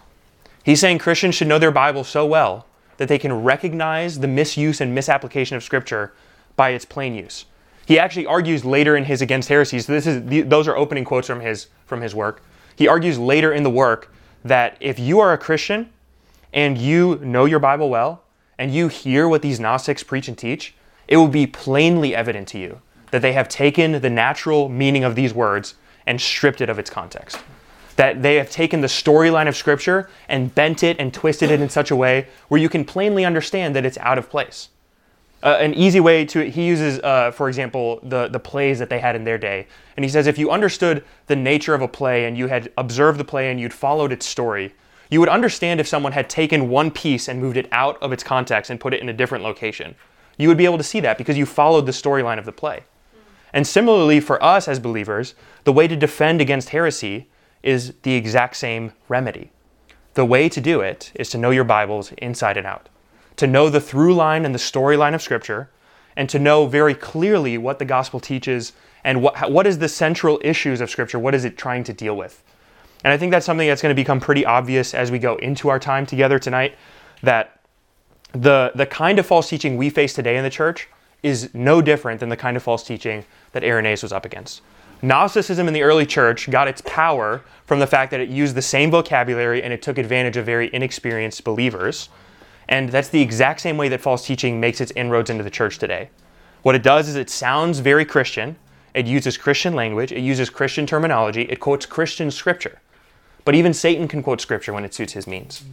He's 0.64 0.80
saying 0.80 0.98
Christians 0.98 1.34
should 1.34 1.48
know 1.48 1.58
their 1.58 1.70
Bible 1.70 2.04
so 2.04 2.26
well 2.26 2.66
that 2.96 3.08
they 3.08 3.18
can 3.18 3.32
recognize 3.44 4.18
the 4.18 4.28
misuse 4.28 4.80
and 4.80 4.94
misapplication 4.94 5.56
of 5.56 5.62
Scripture 5.62 6.14
by 6.58 6.70
its 6.70 6.84
plain 6.84 7.14
use. 7.14 7.46
He 7.86 7.98
actually 7.98 8.26
argues 8.26 8.66
later 8.66 8.96
in 8.96 9.04
his 9.04 9.22
Against 9.22 9.48
Heresies, 9.48 9.86
this 9.86 10.06
is, 10.06 10.46
those 10.46 10.68
are 10.68 10.76
opening 10.76 11.06
quotes 11.06 11.26
from 11.26 11.40
his, 11.40 11.68
from 11.86 12.02
his 12.02 12.14
work. 12.14 12.42
He 12.76 12.86
argues 12.86 13.18
later 13.18 13.50
in 13.50 13.62
the 13.62 13.70
work 13.70 14.12
that 14.44 14.76
if 14.80 14.98
you 14.98 15.20
are 15.20 15.32
a 15.32 15.38
Christian 15.38 15.88
and 16.52 16.76
you 16.76 17.16
know 17.22 17.46
your 17.46 17.60
Bible 17.60 17.88
well, 17.88 18.24
and 18.58 18.74
you 18.74 18.88
hear 18.88 19.28
what 19.28 19.40
these 19.40 19.60
Gnostics 19.60 20.02
preach 20.02 20.28
and 20.28 20.36
teach, 20.36 20.74
it 21.06 21.16
will 21.16 21.28
be 21.28 21.46
plainly 21.46 22.14
evident 22.14 22.48
to 22.48 22.58
you 22.58 22.82
that 23.10 23.22
they 23.22 23.32
have 23.32 23.48
taken 23.48 24.00
the 24.00 24.10
natural 24.10 24.68
meaning 24.68 25.04
of 25.04 25.14
these 25.14 25.32
words 25.32 25.74
and 26.06 26.20
stripped 26.20 26.60
it 26.60 26.68
of 26.68 26.78
its 26.78 26.90
context. 26.90 27.38
That 27.96 28.22
they 28.22 28.34
have 28.34 28.50
taken 28.50 28.80
the 28.80 28.86
storyline 28.86 29.48
of 29.48 29.56
Scripture 29.56 30.10
and 30.28 30.54
bent 30.54 30.82
it 30.82 30.98
and 30.98 31.14
twisted 31.14 31.50
it 31.50 31.60
in 31.60 31.68
such 31.68 31.90
a 31.90 31.96
way 31.96 32.26
where 32.48 32.60
you 32.60 32.68
can 32.68 32.84
plainly 32.84 33.24
understand 33.24 33.74
that 33.76 33.86
it's 33.86 33.98
out 33.98 34.18
of 34.18 34.28
place. 34.28 34.68
Uh, 35.42 35.56
an 35.60 35.72
easy 35.74 36.00
way 36.00 36.24
to, 36.24 36.50
he 36.50 36.66
uses, 36.66 36.98
uh, 37.00 37.30
for 37.30 37.48
example, 37.48 38.00
the, 38.02 38.28
the 38.28 38.40
plays 38.40 38.78
that 38.78 38.90
they 38.90 38.98
had 38.98 39.14
in 39.14 39.22
their 39.22 39.38
day. 39.38 39.66
And 39.96 40.04
he 40.04 40.10
says 40.10 40.26
if 40.26 40.38
you 40.38 40.50
understood 40.50 41.04
the 41.26 41.36
nature 41.36 41.74
of 41.74 41.82
a 41.82 41.88
play 41.88 42.24
and 42.24 42.36
you 42.36 42.48
had 42.48 42.72
observed 42.76 43.20
the 43.20 43.24
play 43.24 43.50
and 43.50 43.60
you'd 43.60 43.72
followed 43.72 44.10
its 44.10 44.26
story, 44.26 44.74
you 45.10 45.20
would 45.20 45.28
understand 45.28 45.78
if 45.78 45.86
someone 45.86 46.12
had 46.12 46.28
taken 46.28 46.68
one 46.68 46.90
piece 46.90 47.28
and 47.28 47.40
moved 47.40 47.56
it 47.56 47.68
out 47.70 48.02
of 48.02 48.12
its 48.12 48.24
context 48.24 48.70
and 48.70 48.80
put 48.80 48.92
it 48.92 49.00
in 49.00 49.08
a 49.08 49.12
different 49.12 49.44
location 49.44 49.94
you 50.38 50.48
would 50.48 50.56
be 50.56 50.64
able 50.64 50.78
to 50.78 50.84
see 50.84 51.00
that 51.00 51.18
because 51.18 51.36
you 51.36 51.44
followed 51.44 51.84
the 51.84 51.92
storyline 51.92 52.38
of 52.38 52.46
the 52.46 52.52
play. 52.52 52.84
And 53.52 53.66
similarly, 53.66 54.20
for 54.20 54.42
us 54.42 54.68
as 54.68 54.78
believers, 54.78 55.34
the 55.64 55.72
way 55.72 55.88
to 55.88 55.96
defend 55.96 56.40
against 56.40 56.70
heresy 56.70 57.28
is 57.62 57.94
the 58.02 58.14
exact 58.14 58.56
same 58.56 58.92
remedy. 59.08 59.50
The 60.14 60.24
way 60.24 60.48
to 60.48 60.60
do 60.60 60.80
it 60.80 61.12
is 61.14 61.28
to 61.30 61.38
know 61.38 61.50
your 61.50 61.64
Bibles 61.64 62.12
inside 62.12 62.56
and 62.56 62.66
out, 62.66 62.88
to 63.38 63.46
know 63.46 63.68
the 63.68 63.80
through 63.80 64.14
line 64.14 64.44
and 64.44 64.54
the 64.54 64.58
storyline 64.58 65.14
of 65.14 65.22
Scripture, 65.22 65.70
and 66.16 66.28
to 66.28 66.38
know 66.38 66.66
very 66.66 66.94
clearly 66.94 67.56
what 67.56 67.78
the 67.78 67.84
gospel 67.84 68.20
teaches 68.20 68.72
and 69.04 69.22
what, 69.22 69.50
what 69.50 69.66
is 69.66 69.78
the 69.78 69.88
central 69.88 70.40
issues 70.42 70.80
of 70.80 70.90
Scripture, 70.90 71.18
what 71.18 71.34
is 71.34 71.44
it 71.44 71.56
trying 71.56 71.84
to 71.84 71.92
deal 71.92 72.16
with. 72.16 72.42
And 73.04 73.12
I 73.12 73.16
think 73.16 73.30
that's 73.30 73.46
something 73.46 73.68
that's 73.68 73.80
going 73.80 73.94
to 73.94 74.00
become 74.00 74.20
pretty 74.20 74.44
obvious 74.44 74.92
as 74.92 75.10
we 75.10 75.18
go 75.18 75.36
into 75.36 75.68
our 75.68 75.78
time 75.78 76.04
together 76.04 76.38
tonight 76.38 76.76
that 77.22 77.60
the, 78.32 78.72
the 78.74 78.86
kind 78.86 79.18
of 79.18 79.26
false 79.26 79.48
teaching 79.48 79.76
we 79.76 79.90
face 79.90 80.12
today 80.12 80.36
in 80.36 80.44
the 80.44 80.50
church 80.50 80.88
is 81.22 81.52
no 81.54 81.80
different 81.80 82.20
than 82.20 82.28
the 82.28 82.36
kind 82.36 82.56
of 82.56 82.62
false 82.62 82.82
teaching 82.82 83.24
that 83.52 83.64
Irenaeus 83.64 84.02
was 84.02 84.12
up 84.12 84.24
against. 84.24 84.62
Gnosticism 85.00 85.68
in 85.68 85.74
the 85.74 85.82
early 85.82 86.06
church 86.06 86.50
got 86.50 86.66
its 86.66 86.80
power 86.84 87.42
from 87.66 87.78
the 87.78 87.86
fact 87.86 88.10
that 88.10 88.20
it 88.20 88.28
used 88.28 88.54
the 88.54 88.62
same 88.62 88.90
vocabulary 88.90 89.62
and 89.62 89.72
it 89.72 89.80
took 89.80 89.96
advantage 89.96 90.36
of 90.36 90.44
very 90.44 90.72
inexperienced 90.74 91.44
believers. 91.44 92.08
And 92.68 92.90
that's 92.90 93.08
the 93.08 93.22
exact 93.22 93.60
same 93.60 93.76
way 93.76 93.88
that 93.88 94.00
false 94.00 94.26
teaching 94.26 94.60
makes 94.60 94.80
its 94.80 94.92
inroads 94.92 95.30
into 95.30 95.44
the 95.44 95.50
church 95.50 95.78
today. 95.78 96.10
What 96.62 96.74
it 96.74 96.82
does 96.82 97.08
is 97.08 97.16
it 97.16 97.30
sounds 97.30 97.78
very 97.78 98.04
Christian, 98.04 98.56
it 98.94 99.06
uses 99.06 99.36
Christian 99.36 99.74
language, 99.74 100.12
it 100.12 100.20
uses 100.20 100.50
Christian 100.50 100.86
terminology, 100.86 101.42
it 101.42 101.60
quotes 101.60 101.86
Christian 101.86 102.30
scripture. 102.30 102.80
But 103.44 103.54
even 103.54 103.72
Satan 103.72 104.08
can 104.08 104.22
quote 104.22 104.40
scripture 104.40 104.72
when 104.72 104.84
it 104.84 104.92
suits 104.92 105.14
his 105.14 105.26
means. 105.26 105.64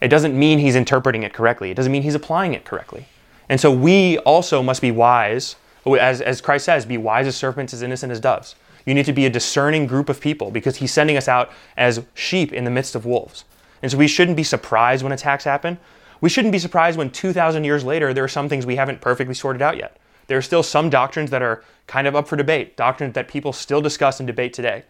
It 0.00 0.08
doesn't 0.08 0.38
mean 0.38 0.58
he's 0.58 0.76
interpreting 0.76 1.22
it 1.22 1.32
correctly. 1.32 1.70
It 1.70 1.74
doesn't 1.74 1.90
mean 1.90 2.02
he's 2.02 2.14
applying 2.14 2.54
it 2.54 2.64
correctly. 2.64 3.06
And 3.48 3.60
so 3.60 3.72
we 3.72 4.18
also 4.18 4.62
must 4.62 4.82
be 4.82 4.90
wise, 4.90 5.56
as, 5.86 6.20
as 6.20 6.40
Christ 6.40 6.66
says, 6.66 6.84
be 6.84 6.98
wise 6.98 7.26
as 7.26 7.36
serpents, 7.36 7.72
as 7.72 7.82
innocent 7.82 8.12
as 8.12 8.20
doves. 8.20 8.54
You 8.84 8.94
need 8.94 9.06
to 9.06 9.12
be 9.12 9.26
a 9.26 9.30
discerning 9.30 9.86
group 9.86 10.08
of 10.08 10.20
people 10.20 10.50
because 10.50 10.76
he's 10.76 10.92
sending 10.92 11.16
us 11.16 11.28
out 11.28 11.50
as 11.76 12.02
sheep 12.14 12.52
in 12.52 12.64
the 12.64 12.70
midst 12.70 12.94
of 12.94 13.06
wolves. 13.06 13.44
And 13.82 13.90
so 13.90 13.98
we 13.98 14.08
shouldn't 14.08 14.36
be 14.36 14.44
surprised 14.44 15.02
when 15.02 15.12
attacks 15.12 15.44
happen. 15.44 15.78
We 16.20 16.28
shouldn't 16.28 16.52
be 16.52 16.58
surprised 16.58 16.98
when 16.98 17.10
2,000 17.10 17.64
years 17.64 17.84
later 17.84 18.12
there 18.12 18.24
are 18.24 18.28
some 18.28 18.48
things 18.48 18.66
we 18.66 18.76
haven't 18.76 19.00
perfectly 19.00 19.34
sorted 19.34 19.62
out 19.62 19.76
yet. 19.76 19.98
There 20.26 20.36
are 20.38 20.42
still 20.42 20.62
some 20.62 20.90
doctrines 20.90 21.30
that 21.30 21.42
are 21.42 21.64
kind 21.86 22.06
of 22.06 22.14
up 22.14 22.28
for 22.28 22.36
debate, 22.36 22.76
doctrines 22.76 23.14
that 23.14 23.28
people 23.28 23.52
still 23.52 23.80
discuss 23.80 24.20
and 24.20 24.26
debate 24.26 24.52
today. 24.52 24.84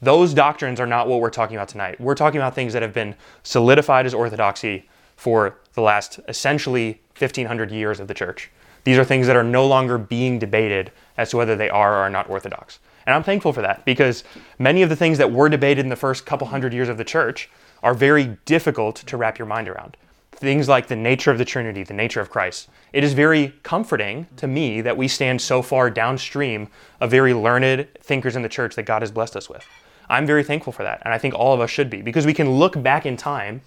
Those 0.00 0.32
doctrines 0.32 0.78
are 0.78 0.86
not 0.86 1.08
what 1.08 1.20
we're 1.20 1.30
talking 1.30 1.56
about 1.56 1.68
tonight. 1.68 2.00
We're 2.00 2.14
talking 2.14 2.40
about 2.40 2.54
things 2.54 2.72
that 2.72 2.82
have 2.82 2.94
been 2.94 3.16
solidified 3.42 4.06
as 4.06 4.14
orthodoxy 4.14 4.88
for 5.16 5.58
the 5.74 5.80
last 5.80 6.20
essentially 6.28 7.00
1500 7.18 7.72
years 7.72 7.98
of 7.98 8.06
the 8.06 8.14
church. 8.14 8.50
These 8.84 8.98
are 8.98 9.04
things 9.04 9.26
that 9.26 9.34
are 9.34 9.42
no 9.42 9.66
longer 9.66 9.98
being 9.98 10.38
debated 10.38 10.92
as 11.16 11.30
to 11.30 11.36
whether 11.36 11.56
they 11.56 11.68
are 11.68 11.94
or 11.94 11.96
are 11.96 12.10
not 12.10 12.30
orthodox. 12.30 12.78
And 13.04 13.14
I'm 13.14 13.24
thankful 13.24 13.52
for 13.52 13.62
that 13.62 13.84
because 13.84 14.22
many 14.58 14.82
of 14.82 14.88
the 14.88 14.96
things 14.96 15.18
that 15.18 15.32
were 15.32 15.48
debated 15.48 15.84
in 15.84 15.88
the 15.88 15.96
first 15.96 16.24
couple 16.24 16.46
hundred 16.46 16.72
years 16.72 16.88
of 16.88 16.98
the 16.98 17.04
church 17.04 17.50
are 17.82 17.94
very 17.94 18.36
difficult 18.44 18.96
to 18.96 19.16
wrap 19.16 19.38
your 19.38 19.46
mind 19.46 19.68
around. 19.68 19.96
Things 20.38 20.68
like 20.68 20.86
the 20.86 20.94
nature 20.94 21.32
of 21.32 21.38
the 21.38 21.44
Trinity, 21.44 21.82
the 21.82 21.94
nature 21.94 22.20
of 22.20 22.30
Christ. 22.30 22.68
It 22.92 23.02
is 23.02 23.12
very 23.12 23.54
comforting 23.64 24.28
to 24.36 24.46
me 24.46 24.80
that 24.82 24.96
we 24.96 25.08
stand 25.08 25.42
so 25.42 25.62
far 25.62 25.90
downstream 25.90 26.68
of 27.00 27.10
very 27.10 27.34
learned 27.34 27.88
thinkers 28.00 28.36
in 28.36 28.42
the 28.42 28.48
church 28.48 28.76
that 28.76 28.84
God 28.84 29.02
has 29.02 29.10
blessed 29.10 29.34
us 29.34 29.50
with. 29.50 29.66
I'm 30.08 30.26
very 30.26 30.44
thankful 30.44 30.72
for 30.72 30.84
that. 30.84 31.02
And 31.04 31.12
I 31.12 31.18
think 31.18 31.34
all 31.34 31.54
of 31.54 31.60
us 31.60 31.70
should 31.70 31.90
be 31.90 32.02
because 32.02 32.24
we 32.24 32.34
can 32.34 32.52
look 32.52 32.80
back 32.80 33.04
in 33.04 33.16
time 33.16 33.62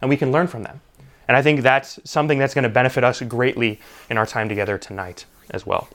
and 0.00 0.10
we 0.10 0.16
can 0.16 0.32
learn 0.32 0.48
from 0.48 0.64
them. 0.64 0.80
And 1.28 1.36
I 1.36 1.42
think 1.42 1.60
that's 1.60 2.00
something 2.02 2.40
that's 2.40 2.54
going 2.54 2.64
to 2.64 2.68
benefit 2.68 3.04
us 3.04 3.22
greatly 3.22 3.78
in 4.10 4.18
our 4.18 4.26
time 4.26 4.48
together 4.48 4.78
tonight 4.78 5.26
as 5.50 5.64
well. 5.64 5.88